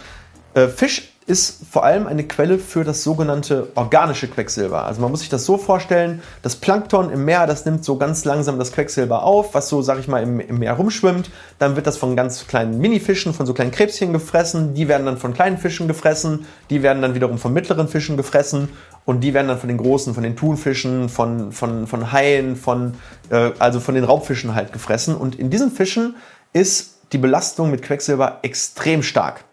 äh, 0.54 0.66
Fisch 0.68 1.13
ist 1.26 1.62
vor 1.70 1.84
allem 1.84 2.06
eine 2.06 2.24
Quelle 2.24 2.58
für 2.58 2.84
das 2.84 3.02
sogenannte 3.02 3.68
organische 3.76 4.28
Quecksilber. 4.28 4.84
Also 4.84 5.00
man 5.00 5.10
muss 5.10 5.20
sich 5.20 5.30
das 5.30 5.46
so 5.46 5.56
vorstellen, 5.56 6.22
das 6.42 6.56
Plankton 6.56 7.10
im 7.10 7.24
Meer, 7.24 7.46
das 7.46 7.64
nimmt 7.64 7.82
so 7.82 7.96
ganz 7.96 8.26
langsam 8.26 8.58
das 8.58 8.72
Quecksilber 8.72 9.22
auf, 9.22 9.54
was 9.54 9.70
so, 9.70 9.80
sag 9.80 9.98
ich 9.98 10.06
mal, 10.06 10.22
im, 10.22 10.38
im 10.38 10.58
Meer 10.58 10.74
rumschwimmt. 10.74 11.30
Dann 11.58 11.76
wird 11.76 11.86
das 11.86 11.96
von 11.96 12.14
ganz 12.14 12.46
kleinen 12.46 12.78
Minifischen, 12.78 13.32
von 13.32 13.46
so 13.46 13.54
kleinen 13.54 13.70
Krebschen 13.70 14.12
gefressen. 14.12 14.74
Die 14.74 14.86
werden 14.86 15.06
dann 15.06 15.16
von 15.16 15.32
kleinen 15.32 15.56
Fischen 15.56 15.88
gefressen. 15.88 16.44
Die 16.68 16.82
werden 16.82 17.00
dann 17.00 17.14
wiederum 17.14 17.38
von 17.38 17.54
mittleren 17.54 17.88
Fischen 17.88 18.18
gefressen. 18.18 18.68
Und 19.06 19.20
die 19.20 19.32
werden 19.32 19.48
dann 19.48 19.58
von 19.58 19.68
den 19.68 19.78
großen, 19.78 20.12
von 20.12 20.22
den 20.22 20.36
Thunfischen, 20.36 21.08
von, 21.08 21.52
von, 21.52 21.86
von 21.86 22.12
Haien, 22.12 22.56
von, 22.56 22.94
äh, 23.30 23.52
also 23.58 23.80
von 23.80 23.94
den 23.94 24.04
Raubfischen 24.04 24.54
halt 24.54 24.74
gefressen. 24.74 25.14
Und 25.14 25.36
in 25.36 25.48
diesen 25.48 25.70
Fischen 25.70 26.16
ist 26.52 26.96
die 27.12 27.18
Belastung 27.18 27.70
mit 27.70 27.80
Quecksilber 27.80 28.40
extrem 28.42 29.02
stark. 29.02 29.44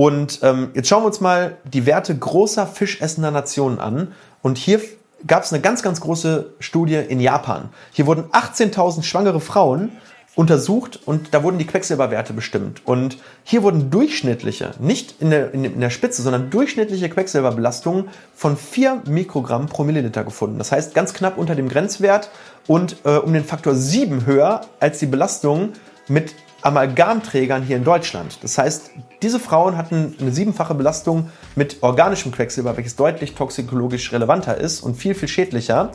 Und 0.00 0.38
ähm, 0.40 0.70
jetzt 0.72 0.88
schauen 0.88 1.02
wir 1.02 1.08
uns 1.08 1.20
mal 1.20 1.58
die 1.70 1.84
Werte 1.84 2.16
großer 2.16 2.66
fischessender 2.66 3.30
Nationen 3.30 3.78
an. 3.78 4.14
Und 4.40 4.56
hier 4.56 4.80
gab 5.26 5.42
es 5.42 5.52
eine 5.52 5.60
ganz, 5.60 5.82
ganz 5.82 6.00
große 6.00 6.54
Studie 6.58 6.94
in 6.94 7.20
Japan. 7.20 7.68
Hier 7.92 8.06
wurden 8.06 8.24
18.000 8.32 9.02
schwangere 9.02 9.40
Frauen 9.40 9.92
untersucht 10.36 11.00
und 11.04 11.34
da 11.34 11.42
wurden 11.42 11.58
die 11.58 11.66
Quecksilberwerte 11.66 12.32
bestimmt. 12.32 12.80
Und 12.86 13.18
hier 13.44 13.62
wurden 13.62 13.90
durchschnittliche, 13.90 14.70
nicht 14.78 15.16
in 15.20 15.28
der, 15.28 15.52
in 15.52 15.78
der 15.78 15.90
Spitze, 15.90 16.22
sondern 16.22 16.48
durchschnittliche 16.48 17.10
Quecksilberbelastungen 17.10 18.08
von 18.34 18.56
4 18.56 19.02
Mikrogramm 19.04 19.66
pro 19.66 19.84
Milliliter 19.84 20.24
gefunden. 20.24 20.56
Das 20.56 20.72
heißt 20.72 20.94
ganz 20.94 21.12
knapp 21.12 21.36
unter 21.36 21.54
dem 21.54 21.68
Grenzwert 21.68 22.30
und 22.66 22.96
äh, 23.04 23.18
um 23.18 23.34
den 23.34 23.44
Faktor 23.44 23.74
7 23.74 24.24
höher 24.24 24.62
als 24.80 24.98
die 24.98 25.04
Belastung 25.04 25.74
mit 26.08 26.34
Amalgamträgern 26.62 27.62
hier 27.62 27.76
in 27.76 27.84
Deutschland. 27.84 28.38
Das 28.42 28.58
heißt, 28.58 28.90
diese 29.22 29.40
Frauen 29.40 29.76
hatten 29.76 30.14
eine 30.20 30.32
siebenfache 30.32 30.74
Belastung 30.74 31.30
mit 31.56 31.82
organischem 31.82 32.32
Quecksilber, 32.32 32.76
welches 32.76 32.96
deutlich 32.96 33.34
toxikologisch 33.34 34.12
relevanter 34.12 34.56
ist 34.58 34.80
und 34.80 34.94
viel, 34.94 35.14
viel 35.14 35.28
schädlicher. 35.28 35.92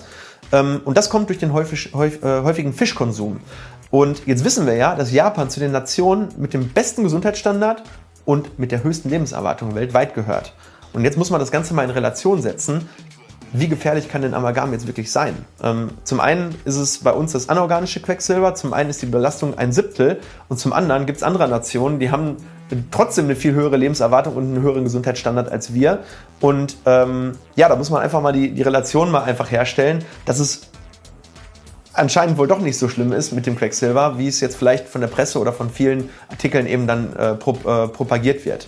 Ähm, 0.51 0.81
und 0.86 0.98
das 0.98 1.10
kommt 1.10 1.29
durch 1.29 1.39
den 1.39 1.50
äh, 1.50 1.53
häufigen 1.53 2.74
Fischkonsum. 2.74 3.39
Und 3.91 4.25
jetzt 4.25 4.43
wissen 4.43 4.65
wir 4.65 4.75
ja, 4.75 4.95
dass 4.95 5.12
Japan 5.12 5.50
zu 5.50 5.60
den 5.60 5.72
Nationen 5.72 6.29
mit 6.38 6.53
dem 6.53 6.69
besten 6.69 7.03
Gesundheitsstandard 7.03 7.84
und 8.25 8.60
mit 8.60 8.72
der 8.72 8.84
höchsten 8.84 9.10
Lebenserwartung 9.10 9.75
weltweit 9.75 10.15
gehört. 10.15 10.53
Und 10.93 11.03
jetzt 11.03 11.17
muss 11.17 11.29
man 11.29 11.39
das 11.39 11.51
Ganze 11.51 11.74
mal 11.74 11.84
in 11.84 11.91
Relation 11.91 12.41
setzen. 12.41 12.89
Wie 13.58 13.70
gefährlich 13.70 14.10
kann 14.10 14.22
denn 14.22 14.34
Amalgam 14.34 14.74
jetzt 14.74 14.86
wirklich 14.86 15.10
sein? 15.10 15.34
Ähm, 15.64 15.92
zum 16.04 16.20
einen 16.20 16.54
ist 16.66 16.76
es 16.76 16.98
bei 16.98 17.12
uns 17.12 17.32
das 17.32 17.48
anorganische 17.48 18.02
Quecksilber, 18.02 18.54
zum 18.54 18.74
einen 18.74 18.90
ist 18.90 19.02
die 19.02 19.06
Belastung 19.06 19.58
ein 19.58 19.72
Siebtel 19.72 20.20
und 20.50 20.58
zum 20.60 20.74
anderen 20.74 21.06
gibt 21.06 21.20
es 21.20 21.24
andere 21.24 21.48
Nationen, 21.48 22.00
die 22.00 22.12
haben 22.12 22.36
trotzdem 22.92 23.26
eine 23.26 23.36
viel 23.38 23.54
höhere 23.54 23.78
Lebenserwartung 23.78 24.36
und 24.36 24.44
einen 24.44 24.62
höheren 24.62 24.84
Gesundheitsstandard 24.84 25.50
als 25.50 25.74
wir. 25.74 26.00
Und 26.42 26.76
ähm, 26.86 27.38
ja, 27.56 27.70
da 27.70 27.78
muss 27.78 27.90
man 27.90 28.02
einfach 28.02 28.22
mal 28.22 28.34
die, 28.34 28.52
die 28.52 28.62
Relation 28.62 29.10
mal 29.10 29.24
einfach 29.24 29.50
herstellen, 29.50 30.04
dass 30.26 30.40
es 30.40 30.70
anscheinend 31.94 32.38
wohl 32.38 32.48
doch 32.48 32.60
nicht 32.60 32.78
so 32.78 32.90
schlimm 32.90 33.14
ist 33.14 33.32
mit 33.32 33.46
dem 33.46 33.56
Quecksilber, 33.56 34.18
wie 34.18 34.28
es 34.28 34.42
jetzt 34.42 34.58
vielleicht 34.58 34.90
von 34.90 35.00
der 35.00 35.08
Presse 35.08 35.40
oder 35.40 35.54
von 35.54 35.70
vielen 35.70 36.10
Artikeln 36.28 36.68
eben 36.68 36.88
dann 36.88 37.16
äh, 37.16 37.36
pro, 37.36 37.52
äh, 37.52 37.88
propagiert 37.88 38.46
wird. 38.46 38.68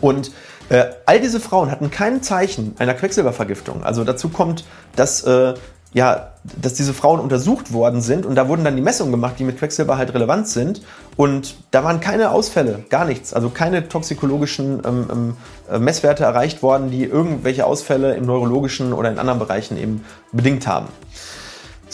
Und 0.00 0.30
äh, 0.68 0.84
all 1.06 1.20
diese 1.20 1.40
Frauen 1.40 1.70
hatten 1.70 1.90
kein 1.90 2.22
Zeichen 2.22 2.74
einer 2.78 2.94
Quecksilbervergiftung. 2.94 3.84
Also 3.84 4.04
dazu 4.04 4.28
kommt, 4.28 4.64
dass, 4.96 5.22
äh, 5.24 5.54
ja, 5.92 6.32
dass 6.60 6.74
diese 6.74 6.92
Frauen 6.92 7.20
untersucht 7.20 7.72
worden 7.72 8.00
sind 8.00 8.26
und 8.26 8.34
da 8.34 8.48
wurden 8.48 8.64
dann 8.64 8.76
die 8.76 8.82
Messungen 8.82 9.12
gemacht, 9.12 9.36
die 9.38 9.44
mit 9.44 9.58
Quecksilber 9.58 9.96
halt 9.96 10.12
relevant 10.14 10.48
sind. 10.48 10.82
Und 11.16 11.54
da 11.70 11.84
waren 11.84 12.00
keine 12.00 12.30
Ausfälle, 12.30 12.84
gar 12.90 13.04
nichts. 13.04 13.32
Also 13.32 13.50
keine 13.50 13.88
toxikologischen 13.88 14.82
ähm, 14.84 15.06
ähm, 15.10 15.36
äh, 15.70 15.78
Messwerte 15.78 16.24
erreicht 16.24 16.62
worden, 16.62 16.90
die 16.90 17.04
irgendwelche 17.04 17.64
Ausfälle 17.64 18.14
im 18.14 18.26
neurologischen 18.26 18.92
oder 18.92 19.10
in 19.10 19.18
anderen 19.18 19.38
Bereichen 19.38 19.76
eben 19.76 20.04
bedingt 20.32 20.66
haben. 20.66 20.88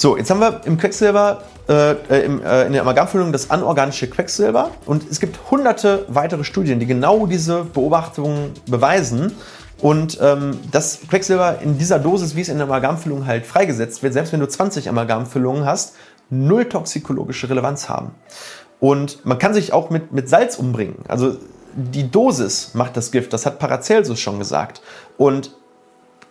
So, 0.00 0.16
jetzt 0.16 0.30
haben 0.30 0.40
wir 0.40 0.62
im 0.64 0.78
Quecksilber, 0.78 1.42
äh, 1.68 1.90
äh, 1.90 2.24
im, 2.24 2.42
äh, 2.42 2.64
in 2.64 2.72
der 2.72 2.80
Amalgamfüllung 2.80 3.32
das 3.32 3.50
anorganische 3.50 4.08
Quecksilber 4.08 4.70
und 4.86 5.04
es 5.10 5.20
gibt 5.20 5.38
hunderte 5.50 6.06
weitere 6.08 6.42
Studien, 6.42 6.80
die 6.80 6.86
genau 6.86 7.26
diese 7.26 7.64
Beobachtungen 7.64 8.54
beweisen. 8.64 9.36
Und 9.82 10.16
ähm, 10.22 10.56
das 10.70 11.00
Quecksilber 11.06 11.58
in 11.60 11.76
dieser 11.76 11.98
Dosis, 11.98 12.34
wie 12.34 12.40
es 12.40 12.48
in 12.48 12.56
der 12.56 12.66
Amalgamfüllung 12.66 13.26
halt 13.26 13.44
freigesetzt 13.44 14.02
wird, 14.02 14.14
selbst 14.14 14.32
wenn 14.32 14.40
du 14.40 14.48
20 14.48 14.88
Amalgamfüllungen 14.88 15.66
hast, 15.66 15.96
null 16.30 16.64
toxikologische 16.64 17.50
Relevanz 17.50 17.90
haben. 17.90 18.12
Und 18.78 19.26
man 19.26 19.38
kann 19.38 19.52
sich 19.52 19.74
auch 19.74 19.90
mit, 19.90 20.12
mit 20.12 20.30
Salz 20.30 20.56
umbringen. 20.56 20.96
Also 21.08 21.36
die 21.74 22.10
Dosis 22.10 22.70
macht 22.72 22.96
das 22.96 23.10
Gift, 23.10 23.34
das 23.34 23.44
hat 23.44 23.58
Paracelsus 23.58 24.18
schon 24.18 24.38
gesagt. 24.38 24.80
Und 25.18 25.54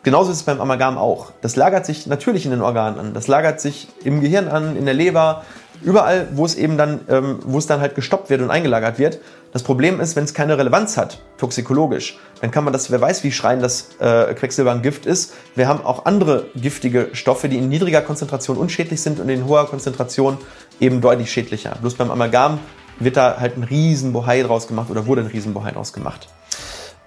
Genauso 0.03 0.31
ist 0.31 0.37
es 0.37 0.43
beim 0.43 0.61
Amalgam 0.61 0.97
auch. 0.97 1.31
Das 1.41 1.55
lagert 1.55 1.85
sich 1.85 2.07
natürlich 2.07 2.45
in 2.45 2.51
den 2.51 2.61
Organen 2.61 2.99
an. 2.99 3.13
Das 3.13 3.27
lagert 3.27 3.59
sich 3.59 3.89
im 4.03 4.21
Gehirn 4.21 4.47
an, 4.47 4.77
in 4.77 4.85
der 4.85 4.93
Leber, 4.93 5.43
überall, 5.81 6.27
wo 6.33 6.45
es 6.45 6.55
eben 6.55 6.77
dann, 6.77 7.01
ähm, 7.09 7.39
wo 7.43 7.57
es 7.57 7.67
dann 7.67 7.81
halt 7.81 7.95
gestoppt 7.95 8.29
wird 8.29 8.41
und 8.41 8.49
eingelagert 8.49 8.99
wird. 8.99 9.19
Das 9.51 9.63
Problem 9.63 9.99
ist, 9.99 10.15
wenn 10.15 10.23
es 10.23 10.33
keine 10.33 10.57
Relevanz 10.57 10.97
hat, 10.97 11.21
toxikologisch, 11.37 12.17
dann 12.41 12.51
kann 12.51 12.63
man 12.63 12.73
das, 12.73 12.91
wer 12.91 13.01
weiß, 13.01 13.23
wie 13.23 13.31
schreien 13.31 13.61
das 13.61 13.89
äh, 13.99 14.33
Quecksilber 14.33 14.71
ein 14.71 14.81
Gift 14.81 15.05
ist. 15.05 15.33
Wir 15.55 15.67
haben 15.67 15.83
auch 15.85 16.05
andere 16.05 16.47
giftige 16.55 17.09
Stoffe, 17.13 17.49
die 17.49 17.57
in 17.57 17.69
niedriger 17.69 18.01
Konzentration 18.01 18.57
unschädlich 18.57 19.01
sind 19.01 19.19
und 19.19 19.29
in 19.29 19.45
hoher 19.47 19.67
Konzentration 19.67 20.37
eben 20.79 21.01
deutlich 21.01 21.31
schädlicher. 21.31 21.77
Bloß 21.81 21.95
beim 21.95 22.11
Amalgam 22.11 22.59
wird 22.99 23.17
da 23.17 23.37
halt 23.39 23.57
ein 23.57 23.63
Riesenbohai 23.63 24.43
draus 24.43 24.67
gemacht 24.67 24.89
oder 24.89 25.07
wurde 25.07 25.21
ein 25.21 25.27
Riesenbohai 25.27 25.71
draus 25.71 25.93
gemacht. 25.93 26.27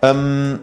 Ähm, 0.03 0.61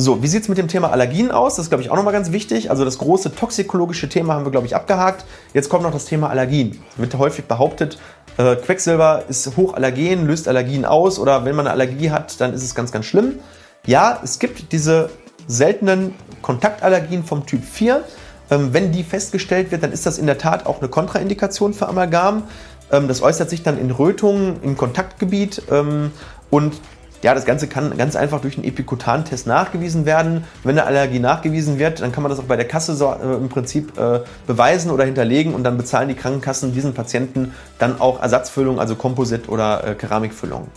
so, 0.00 0.22
wie 0.22 0.28
sieht 0.28 0.42
es 0.42 0.48
mit 0.48 0.58
dem 0.58 0.68
Thema 0.68 0.90
Allergien 0.92 1.30
aus? 1.30 1.56
Das 1.56 1.64
ist, 1.64 1.70
glaube 1.70 1.82
ich, 1.82 1.90
auch 1.90 1.96
nochmal 1.96 2.12
ganz 2.12 2.30
wichtig. 2.30 2.70
Also 2.70 2.84
das 2.84 2.98
große 2.98 3.34
toxikologische 3.34 4.08
Thema 4.08 4.34
haben 4.34 4.44
wir, 4.44 4.52
glaube 4.52 4.66
ich, 4.66 4.76
abgehakt. 4.76 5.24
Jetzt 5.54 5.68
kommt 5.68 5.82
noch 5.82 5.92
das 5.92 6.04
Thema 6.04 6.30
Allergien. 6.30 6.80
Wird 6.96 7.16
häufig 7.18 7.46
behauptet, 7.46 7.98
äh, 8.36 8.54
Quecksilber 8.54 9.24
ist 9.28 9.56
hochallergen, 9.56 10.26
löst 10.26 10.46
Allergien 10.46 10.84
aus 10.84 11.18
oder 11.18 11.44
wenn 11.44 11.56
man 11.56 11.66
eine 11.66 11.72
Allergie 11.72 12.10
hat, 12.10 12.40
dann 12.40 12.54
ist 12.54 12.62
es 12.62 12.74
ganz, 12.74 12.92
ganz 12.92 13.06
schlimm. 13.06 13.40
Ja, 13.86 14.20
es 14.22 14.38
gibt 14.38 14.70
diese 14.72 15.10
seltenen 15.48 16.14
Kontaktallergien 16.42 17.24
vom 17.24 17.46
Typ 17.46 17.64
4. 17.64 18.04
Ähm, 18.50 18.72
wenn 18.72 18.92
die 18.92 19.02
festgestellt 19.02 19.72
wird, 19.72 19.82
dann 19.82 19.92
ist 19.92 20.06
das 20.06 20.18
in 20.18 20.26
der 20.26 20.38
Tat 20.38 20.66
auch 20.66 20.78
eine 20.78 20.88
Kontraindikation 20.88 21.74
für 21.74 21.88
Amalgam. 21.88 22.44
Ähm, 22.92 23.08
das 23.08 23.22
äußert 23.22 23.50
sich 23.50 23.64
dann 23.64 23.78
in 23.78 23.90
Rötungen 23.90 24.62
im 24.62 24.76
Kontaktgebiet 24.76 25.62
ähm, 25.70 26.12
und 26.50 26.74
ja, 27.22 27.34
das 27.34 27.44
Ganze 27.44 27.66
kann 27.66 27.96
ganz 27.96 28.14
einfach 28.14 28.40
durch 28.40 28.56
einen 28.56 28.64
Epikutan-Test 28.64 29.46
nachgewiesen 29.46 30.06
werden. 30.06 30.44
Wenn 30.62 30.78
eine 30.78 30.86
Allergie 30.86 31.18
nachgewiesen 31.18 31.78
wird, 31.78 32.00
dann 32.00 32.12
kann 32.12 32.22
man 32.22 32.30
das 32.30 32.38
auch 32.38 32.44
bei 32.44 32.56
der 32.56 32.66
Kasse 32.66 32.94
so, 32.94 33.12
äh, 33.12 33.34
im 33.34 33.48
Prinzip 33.48 33.98
äh, 33.98 34.20
beweisen 34.46 34.90
oder 34.90 35.04
hinterlegen 35.04 35.54
und 35.54 35.64
dann 35.64 35.76
bezahlen 35.76 36.08
die 36.08 36.14
Krankenkassen 36.14 36.72
diesen 36.72 36.94
Patienten 36.94 37.52
dann 37.78 38.00
auch 38.00 38.22
Ersatzfüllung, 38.22 38.78
also 38.78 38.94
Komposit- 38.94 39.48
oder 39.48 39.84
äh, 39.84 39.94
Keramikfüllung. 39.94 40.68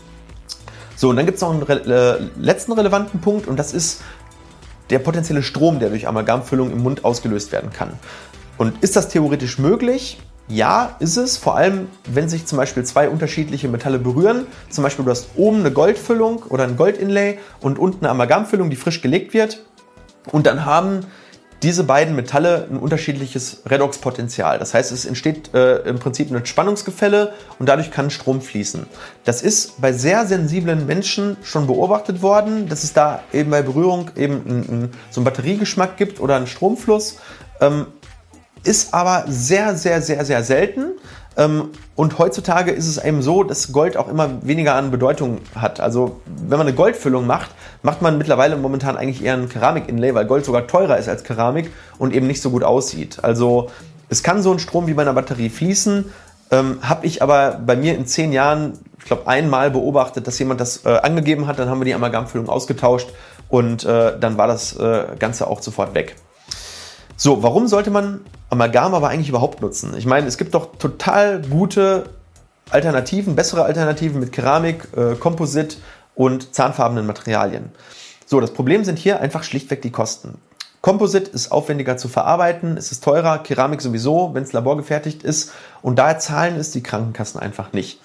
So, 0.96 1.10
und 1.10 1.16
dann 1.16 1.26
gibt 1.26 1.36
es 1.36 1.42
noch 1.42 1.52
einen 1.52 1.64
re 1.64 2.20
äh, 2.20 2.40
letzten 2.40 2.72
relevanten 2.74 3.22
Punkt 3.22 3.48
und 3.48 3.58
das 3.58 3.74
ist 3.74 4.02
der 4.90 5.00
potenzielle 5.00 5.42
Strom, 5.44 5.80
der 5.80 5.90
durch 5.90 6.08
Amalgamfüllung 6.08 6.72
im 6.72 6.84
Mund 6.84 7.06
ausgelöst 7.06 7.52
werden 7.52 7.72
kann. 7.72 7.94
Und 8.58 8.84
ist 8.84 8.96
das 8.96 9.10
theoretisch 9.10 9.58
möglich? 9.58 10.20
Ja, 10.52 10.98
ist 11.00 11.16
es, 11.16 11.38
vor 11.38 11.56
allem 11.56 11.88
wenn 12.06 12.28
sich 12.28 12.46
zum 12.46 12.58
Beispiel 12.58 12.84
zwei 12.84 13.08
unterschiedliche 13.08 13.70
Metalle 13.70 14.00
berühren. 14.00 14.48
Zum 14.70 14.84
Beispiel 14.84 15.06
du 15.06 15.12
hast 15.12 15.30
oben 15.38 15.62
eine 15.62 15.72
Goldfüllung 15.72 16.44
oder 16.50 16.66
ein 16.66 16.76
Goldinlay 16.76 17.38
und 17.62 17.80
unten 17.80 18.04
eine 18.04 18.12
Amalgamfüllung, 18.12 18.70
die 18.70 18.76
frisch 18.76 19.02
gelegt 19.02 19.34
wird. 19.34 19.64
Und 20.30 20.48
dann 20.48 20.66
haben 20.66 21.06
diese 21.64 21.86
beiden 21.86 22.18
Metalle 22.18 22.68
ein 22.70 22.78
unterschiedliches 22.78 23.62
Redoxpotenzial. 23.66 24.60
Das 24.60 24.74
heißt, 24.74 24.92
es 24.92 25.06
entsteht 25.06 25.54
äh, 25.54 25.78
im 25.84 26.00
Prinzip 26.00 26.30
ein 26.30 26.46
Spannungsgefälle 26.46 27.34
und 27.58 27.70
dadurch 27.70 27.90
kann 27.90 28.10
Strom 28.10 28.42
fließen. 28.42 28.88
Das 29.24 29.42
ist 29.44 29.80
bei 29.80 29.94
sehr 29.94 30.26
sensiblen 30.26 30.86
Menschen 30.86 31.38
schon 31.44 31.68
beobachtet 31.68 32.22
worden, 32.22 32.68
dass 32.68 32.84
es 32.84 32.92
da 32.92 33.24
eben 33.32 33.52
bei 33.52 33.62
Berührung 33.62 34.12
eben 34.18 34.42
ein, 34.46 34.60
ein, 34.60 34.90
so 35.12 35.22
einen 35.22 35.26
Batteriegeschmack 35.26 35.96
gibt 35.96 36.20
oder 36.20 36.36
einen 36.36 36.48
Stromfluss. 36.48 37.20
Ähm, 37.62 37.86
ist 38.64 38.94
aber 38.94 39.26
sehr, 39.28 39.76
sehr, 39.76 40.02
sehr, 40.02 40.26
sehr 40.26 40.44
selten. 40.44 40.92
Ähm, 41.38 41.70
und 41.96 42.20
heutzutage 42.20 42.72
ist 42.72 42.88
es 42.88 43.04
eben 43.04 43.22
so, 43.22 43.44
dass 43.44 43.72
Gold 43.72 43.96
auch 43.96 44.10
immer 44.10 44.30
weniger 44.42 44.76
an 44.76 44.92
Bedeutung 44.92 45.40
hat. 45.56 45.80
Also 45.80 46.22
wenn 46.26 46.58
man 46.58 46.68
eine 46.68 46.76
Goldfüllung 46.76 47.26
macht, 47.26 47.52
macht 47.84 48.02
man 48.02 48.18
mittlerweile 48.18 48.58
momentan 48.58 48.98
eigentlich 48.98 49.24
eher 49.24 49.36
ein 49.36 49.48
Keramik-Inlay, 49.48 50.14
weil 50.14 50.26
Gold 50.26 50.46
sogar 50.46 50.68
teurer 50.68 50.98
ist 50.98 51.08
als 51.08 51.24
Keramik 51.24 51.72
und 51.98 52.14
eben 52.14 52.28
nicht 52.28 52.42
so 52.42 52.50
gut 52.50 52.64
aussieht. 52.64 53.20
Also 53.24 53.70
es 54.10 54.24
kann 54.24 54.42
so 54.42 54.52
ein 54.52 54.60
Strom 54.60 54.88
wie 54.88 54.94
bei 54.94 55.04
einer 55.04 55.14
Batterie 55.14 55.50
fließen. 55.50 56.06
Ähm, 56.52 56.80
Habe 56.82 57.06
ich 57.06 57.22
aber 57.22 57.62
bei 57.66 57.78
mir 57.78 57.96
in 57.96 58.06
zehn 58.06 58.34
Jahren, 58.34 58.74
ich 59.00 59.06
glaube, 59.06 59.28
einmal 59.28 59.72
beobachtet, 59.72 60.28
dass 60.28 60.38
jemand 60.38 60.60
das 60.60 60.86
äh, 60.86 60.90
angegeben 60.90 61.48
hat. 61.48 61.60
Dann 61.60 61.70
haben 61.70 61.80
wir 61.80 61.86
die 61.86 61.94
Amalgamfüllung 61.94 62.50
ausgetauscht 62.50 63.08
und 63.48 63.86
äh, 63.86 64.20
dann 64.20 64.38
war 64.38 64.48
das 64.48 64.76
äh, 64.76 65.06
Ganze 65.18 65.48
auch 65.48 65.62
sofort 65.62 65.94
weg. 65.94 66.16
So, 67.24 67.44
warum 67.44 67.68
sollte 67.68 67.92
man 67.92 68.22
Amalgam 68.50 68.96
aber 68.96 69.10
eigentlich 69.10 69.30
überhaupt 69.30 69.62
nutzen? 69.62 69.94
Ich 69.96 70.08
meine, 70.08 70.26
es 70.26 70.40
gibt 70.40 70.56
doch 70.56 70.76
total 70.80 71.44
gute 71.44 72.06
Alternativen, 72.72 73.36
bessere 73.36 73.64
Alternativen 73.64 74.20
mit 74.20 74.32
Keramik, 74.32 74.88
äh, 74.98 75.14
Komposit 75.14 75.78
und 76.16 76.56
zahnfarbenen 76.56 77.06
Materialien. 77.06 77.70
So, 78.26 78.42
das 78.42 78.52
Problem 78.52 78.84
sind 78.84 78.98
hier 78.98 79.20
einfach 79.20 79.44
schlichtweg 79.44 79.84
die 79.84 79.92
Kosten. 79.92 80.40
Komposit 80.82 81.28
ist 81.28 81.52
aufwendiger 81.52 81.96
zu 81.96 82.08
verarbeiten, 82.08 82.76
es 82.76 82.92
ist 82.92 83.04
teurer, 83.04 83.38
Keramik 83.38 83.84
sowieso, 83.84 84.34
wenn 84.34 84.42
es 84.42 84.52
laborgefertigt 84.52 85.22
ist 85.22 85.52
und 85.84 86.00
daher 86.00 86.18
zahlen 86.18 86.56
es 86.56 86.72
die 86.72 86.82
Krankenkassen 86.82 87.40
einfach 87.40 87.72
nicht. 87.72 88.02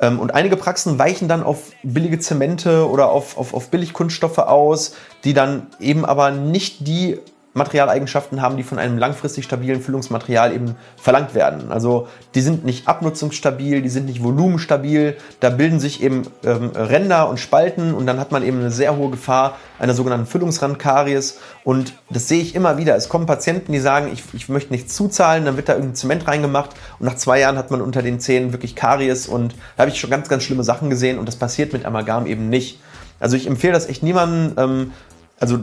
Ähm, 0.00 0.18
und 0.18 0.34
einige 0.34 0.56
Praxen 0.56 0.98
weichen 0.98 1.28
dann 1.28 1.44
auf 1.44 1.70
billige 1.84 2.18
Zemente 2.18 2.88
oder 2.90 3.10
auf, 3.12 3.38
auf, 3.38 3.54
auf 3.54 3.70
Billigkunststoffe 3.70 4.38
aus, 4.38 4.94
die 5.22 5.32
dann 5.32 5.68
eben 5.78 6.04
aber 6.04 6.32
nicht 6.32 6.88
die 6.88 7.20
Materialeigenschaften 7.58 8.40
haben, 8.40 8.56
die 8.56 8.62
von 8.62 8.78
einem 8.78 8.96
langfristig 8.96 9.44
stabilen 9.44 9.80
Füllungsmaterial 9.80 10.54
eben 10.54 10.76
verlangt 10.96 11.34
werden. 11.34 11.70
Also 11.70 12.08
die 12.34 12.40
sind 12.40 12.64
nicht 12.64 12.88
abnutzungsstabil, 12.88 13.82
die 13.82 13.88
sind 13.88 14.06
nicht 14.06 14.22
volumenstabil, 14.22 15.16
da 15.40 15.50
bilden 15.50 15.80
sich 15.80 16.02
eben 16.02 16.22
ähm, 16.44 16.70
Ränder 16.74 17.28
und 17.28 17.38
Spalten 17.38 17.92
und 17.92 18.06
dann 18.06 18.18
hat 18.18 18.32
man 18.32 18.42
eben 18.42 18.60
eine 18.60 18.70
sehr 18.70 18.96
hohe 18.96 19.10
Gefahr 19.10 19.58
einer 19.78 19.94
sogenannten 19.94 20.26
Füllungsrandkaries 20.26 21.38
und 21.64 21.92
das 22.08 22.28
sehe 22.28 22.40
ich 22.40 22.54
immer 22.54 22.78
wieder. 22.78 22.96
Es 22.96 23.08
kommen 23.08 23.26
Patienten, 23.26 23.72
die 23.72 23.80
sagen, 23.80 24.10
ich, 24.12 24.22
ich 24.32 24.48
möchte 24.48 24.72
nichts 24.72 24.94
zuzahlen, 24.94 25.44
dann 25.44 25.56
wird 25.56 25.68
da 25.68 25.74
irgendein 25.74 25.96
Zement 25.96 26.26
reingemacht 26.26 26.70
und 26.98 27.06
nach 27.06 27.16
zwei 27.16 27.40
Jahren 27.40 27.58
hat 27.58 27.70
man 27.70 27.82
unter 27.82 28.02
den 28.02 28.20
Zähnen 28.20 28.52
wirklich 28.52 28.74
Karies 28.74 29.26
und 29.26 29.54
da 29.76 29.82
habe 29.82 29.90
ich 29.90 30.00
schon 30.00 30.10
ganz, 30.10 30.28
ganz 30.28 30.44
schlimme 30.44 30.64
Sachen 30.64 30.88
gesehen 30.88 31.18
und 31.18 31.26
das 31.26 31.36
passiert 31.36 31.72
mit 31.72 31.84
Amalgam 31.84 32.26
eben 32.26 32.48
nicht. 32.48 32.80
Also 33.20 33.36
ich 33.36 33.46
empfehle 33.46 33.72
das 33.72 33.88
echt 33.88 34.02
niemandem, 34.02 34.52
ähm, 34.56 34.92
also 35.40 35.60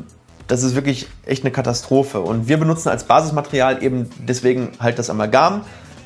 das 0.48 0.64
ist 0.64 0.76
wirklich 0.76 1.08
echt 1.26 1.44
eine 1.44 1.52
Katastrophe. 1.52 2.22
Und 2.22 2.48
wir 2.48 2.58
benutzen 2.58 2.90
als 2.90 3.06
Basismaterial 3.06 3.84
eben 3.84 4.10
deswegen 4.20 4.72
halt 4.80 5.00
das 5.00 5.10
Amalgam. 5.10 5.62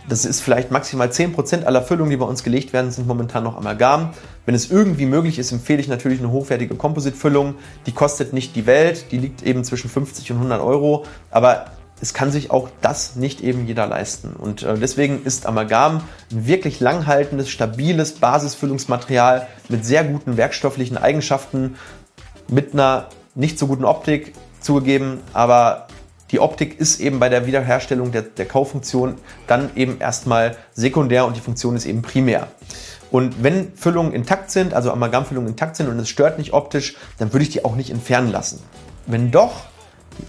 Das 0.07 0.25
ist 0.25 0.41
vielleicht 0.41 0.71
maximal 0.71 1.09
10% 1.09 1.65
aller 1.65 1.83
Füllungen, 1.83 2.09
die 2.09 2.17
bei 2.17 2.25
uns 2.25 2.43
gelegt 2.43 2.73
werden, 2.73 2.89
sind 2.89 3.07
momentan 3.07 3.43
noch 3.43 3.57
Amalgam. 3.57 4.11
Wenn 4.45 4.55
es 4.55 4.71
irgendwie 4.71 5.05
möglich 5.05 5.37
ist, 5.37 5.51
empfehle 5.51 5.79
ich 5.79 5.87
natürlich 5.87 6.19
eine 6.19 6.31
hochwertige 6.31 6.75
Kompositfüllung. 6.75 7.55
Die 7.85 7.91
kostet 7.91 8.33
nicht 8.33 8.55
die 8.55 8.65
Welt, 8.65 9.11
die 9.11 9.17
liegt 9.17 9.43
eben 9.43 9.63
zwischen 9.63 9.89
50 9.89 10.31
und 10.31 10.37
100 10.37 10.61
Euro. 10.61 11.05
Aber 11.29 11.65
es 12.01 12.13
kann 12.13 12.31
sich 12.31 12.49
auch 12.49 12.69
das 12.81 13.17
nicht 13.17 13.41
eben 13.41 13.67
jeder 13.67 13.85
leisten. 13.85 14.33
Und 14.33 14.63
äh, 14.63 14.77
deswegen 14.77 15.23
ist 15.23 15.45
Amalgam 15.45 16.01
ein 16.31 16.47
wirklich 16.47 16.79
langhaltendes, 16.79 17.49
stabiles 17.49 18.13
Basisfüllungsmaterial 18.13 19.47
mit 19.67 19.85
sehr 19.85 20.03
guten 20.03 20.37
werkstofflichen 20.37 20.97
Eigenschaften, 20.97 21.75
mit 22.47 22.73
einer 22.73 23.09
nicht 23.39 23.57
so 23.57 23.67
guten 23.67 23.85
Optik 23.85 24.33
zugegeben, 24.59 25.21
aber 25.33 25.87
die 26.31 26.39
Optik 26.39 26.79
ist 26.79 26.99
eben 26.99 27.19
bei 27.19 27.29
der 27.29 27.47
Wiederherstellung 27.47 28.11
der, 28.11 28.21
der 28.21 28.45
Kauffunktion 28.45 29.15
dann 29.47 29.71
eben 29.75 29.99
erstmal 29.99 30.57
sekundär 30.73 31.25
und 31.25 31.35
die 31.35 31.41
Funktion 31.41 31.75
ist 31.75 31.85
eben 31.85 32.01
primär. 32.01 32.47
Und 33.11 33.41
wenn 33.41 33.73
Füllungen 33.75 34.13
intakt 34.13 34.51
sind, 34.51 34.73
also 34.73 34.91
Amalgamfüllungen 34.91 35.49
intakt 35.49 35.75
sind 35.75 35.87
und 35.87 35.97
es 35.97 36.09
stört 36.09 36.37
nicht 36.37 36.53
optisch, 36.53 36.97
dann 37.17 37.33
würde 37.33 37.43
ich 37.43 37.49
die 37.49 37.65
auch 37.65 37.75
nicht 37.75 37.89
entfernen 37.89 38.31
lassen. 38.31 38.61
Wenn 39.07 39.31
doch, 39.31 39.61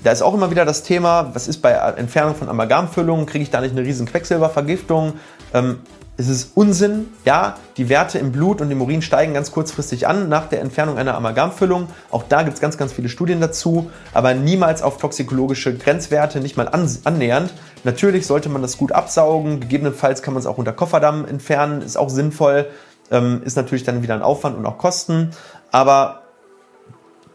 da 0.02 0.12
ist 0.12 0.22
auch 0.22 0.32
immer 0.32 0.50
wieder 0.50 0.64
das 0.64 0.82
Thema, 0.82 1.34
was 1.34 1.48
ist 1.48 1.58
bei 1.58 1.72
Entfernung 1.72 2.36
von 2.36 2.48
Amalgamfüllungen, 2.48 3.26
kriege 3.26 3.42
ich 3.42 3.50
da 3.50 3.60
nicht 3.60 3.72
eine 3.72 3.82
riesen 3.82 4.06
Quecksilbervergiftung? 4.06 5.14
Ähm, 5.52 5.80
es 6.20 6.28
ist 6.28 6.52
Unsinn, 6.54 7.08
ja, 7.24 7.56
die 7.78 7.88
Werte 7.88 8.18
im 8.18 8.30
Blut 8.30 8.60
und 8.60 8.70
im 8.70 8.82
Urin 8.82 9.00
steigen 9.00 9.32
ganz 9.32 9.52
kurzfristig 9.52 10.06
an 10.06 10.28
nach 10.28 10.50
der 10.50 10.60
Entfernung 10.60 10.98
einer 10.98 11.14
Amalgamfüllung. 11.14 11.88
Auch 12.10 12.24
da 12.28 12.42
gibt 12.42 12.54
es 12.56 12.60
ganz, 12.60 12.76
ganz 12.76 12.92
viele 12.92 13.08
Studien 13.08 13.40
dazu, 13.40 13.90
aber 14.12 14.34
niemals 14.34 14.82
auf 14.82 14.98
toxikologische 14.98 15.74
Grenzwerte, 15.74 16.40
nicht 16.40 16.58
mal 16.58 16.68
annähernd. 16.68 17.54
Natürlich 17.84 18.26
sollte 18.26 18.50
man 18.50 18.60
das 18.60 18.76
gut 18.76 18.92
absaugen, 18.92 19.60
gegebenenfalls 19.60 20.20
kann 20.20 20.34
man 20.34 20.42
es 20.42 20.46
auch 20.46 20.58
unter 20.58 20.74
Kofferdamm 20.74 21.24
entfernen, 21.24 21.80
ist 21.80 21.96
auch 21.96 22.10
sinnvoll, 22.10 22.66
ähm, 23.10 23.40
ist 23.46 23.56
natürlich 23.56 23.84
dann 23.84 24.02
wieder 24.02 24.12
ein 24.12 24.22
Aufwand 24.22 24.58
und 24.58 24.66
auch 24.66 24.76
Kosten, 24.76 25.30
aber 25.70 26.20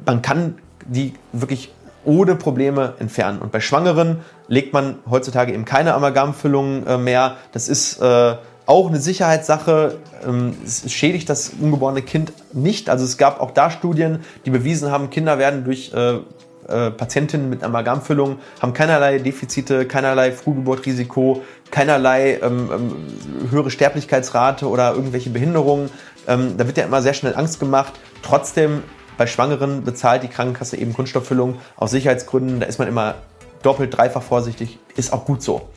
man 0.06 0.22
kann 0.22 0.60
die 0.86 1.16
wirklich 1.32 1.74
ohne 2.04 2.36
Probleme 2.36 2.94
entfernen. 3.00 3.40
Und 3.40 3.52
bei 3.52 3.62
Schwangeren 3.62 4.20
legt 4.48 4.74
man 4.74 5.00
heutzutage 5.10 5.54
eben 5.54 5.66
keine 5.66 5.96
Amalgamfüllungen 5.96 6.86
äh, 6.86 6.98
mehr. 7.00 7.38
Das 7.52 7.68
ist 7.68 8.00
äh, 8.00 8.36
auch 8.66 8.88
eine 8.88 9.00
Sicherheitssache. 9.00 9.98
Ähm, 10.26 10.56
es 10.66 10.92
schädigt 10.92 11.30
das 11.30 11.52
ungeborene 11.60 12.02
Kind 12.02 12.34
nicht. 12.54 12.90
Also 12.90 13.06
es 13.06 13.18
gab 13.18 13.40
auch 13.42 13.52
da 13.52 13.70
Studien, 13.70 14.20
die 14.46 14.50
bewiesen 14.50 14.92
haben, 14.92 15.10
Kinder 15.10 15.38
werden 15.38 15.64
durch 15.64 15.94
äh, 15.94 16.20
äh, 16.68 16.90
Patientinnen 16.90 17.48
mit 17.50 17.64
Amalgamfüllung 17.64 18.40
haben 18.60 18.74
keinerlei 18.74 19.20
Defizite, 19.20 19.86
keinerlei 19.86 20.32
Frühgeburtrisiko, 20.32 21.44
keinerlei 21.70 22.40
ähm, 22.42 22.70
ähm, 22.74 23.52
höhere 23.52 23.70
Sterblichkeitsrate 23.70 24.68
oder 24.68 24.94
irgendwelche 24.94 25.30
Behinderungen. 25.30 25.92
Ähm, 26.28 26.58
da 26.58 26.66
wird 26.66 26.78
ja 26.78 26.86
immer 26.86 27.04
sehr 27.04 27.14
schnell 27.14 27.36
Angst 27.36 27.60
gemacht. 27.60 27.94
Trotzdem 28.24 28.82
bei 29.18 29.28
Schwangeren 29.28 29.84
bezahlt 29.84 30.24
die 30.24 30.28
Krankenkasse 30.28 30.78
eben 30.78 30.94
Kunststofffüllung 30.94 31.60
aus 31.76 31.92
Sicherheitsgründen. 31.92 32.60
Da 32.60 32.66
ist 32.66 32.80
man 32.80 32.88
immer 32.88 33.16
doppelt, 33.62 33.96
dreifach 33.96 34.24
vorsichtig. 34.24 34.80
Ist 34.96 35.14
auch 35.14 35.26
gut 35.26 35.44
so. 35.44 35.70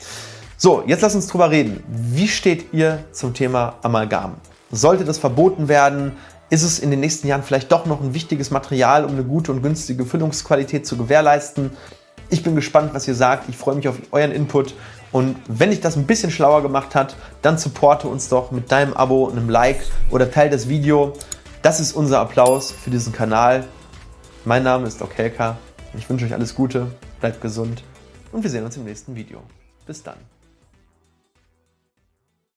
So, 0.61 0.83
jetzt 0.85 1.03
lass 1.03 1.15
uns 1.15 1.29
drüber 1.29 1.53
reden. 1.53 1.85
Wie 1.87 2.27
steht 2.27 2.73
ihr 2.73 3.05
zum 3.13 3.33
Thema 3.33 3.77
Amalgam? 3.83 4.39
Sollte 4.73 5.05
das 5.05 5.17
verboten 5.17 5.69
werden? 5.69 6.17
Ist 6.51 6.65
es 6.65 6.81
in 6.81 6.91
den 6.91 6.99
nächsten 6.99 7.29
Jahren 7.29 7.45
vielleicht 7.45 7.71
doch 7.71 7.87
noch 7.87 8.03
ein 8.03 8.13
wichtiges 8.13 8.51
Material, 8.51 9.05
um 9.05 9.13
eine 9.13 9.23
gute 9.23 9.53
und 9.53 9.63
günstige 9.63 10.05
Füllungsqualität 10.05 10.85
zu 10.85 10.97
gewährleisten? 10.97 11.71
Ich 12.29 12.43
bin 12.43 12.57
gespannt, 12.57 12.93
was 12.93 13.07
ihr 13.07 13.15
sagt. 13.15 13.49
Ich 13.49 13.57
freue 13.57 13.77
mich 13.77 13.87
auf 13.87 14.01
euren 14.11 14.33
Input. 14.33 14.75
Und 15.13 15.37
wenn 15.47 15.71
dich 15.71 15.81
das 15.81 15.95
ein 15.95 16.09
bisschen 16.09 16.33
schlauer 16.33 16.61
gemacht 16.63 16.97
hat, 16.97 17.15
dann 17.41 17.57
supporte 17.57 18.09
uns 18.09 18.29
doch 18.29 18.51
mit 18.51 18.73
deinem 18.73 18.95
Abo, 18.95 19.29
einem 19.29 19.49
Like 19.49 19.81
oder 20.11 20.29
teile 20.29 20.51
das 20.51 20.69
Video. 20.69 21.13
Das 21.63 21.79
ist 21.79 21.93
unser 21.93 22.19
Applaus 22.19 22.73
für 22.73 22.91
diesen 22.91 23.13
Kanal. 23.13 23.63
Mein 24.45 24.65
Name 24.65 24.89
ist 24.89 25.01
Okelka. 25.03 25.57
Ich 25.97 26.11
wünsche 26.11 26.25
euch 26.25 26.35
alles 26.35 26.57
Gute, 26.57 26.89
bleibt 27.21 27.41
gesund 27.41 27.85
und 28.33 28.43
wir 28.43 28.51
sehen 28.51 28.65
uns 28.65 28.77
im 28.77 28.83
nächsten 28.83 29.15
Video. 29.15 29.41
Bis 29.87 30.03
dann. 30.03 30.38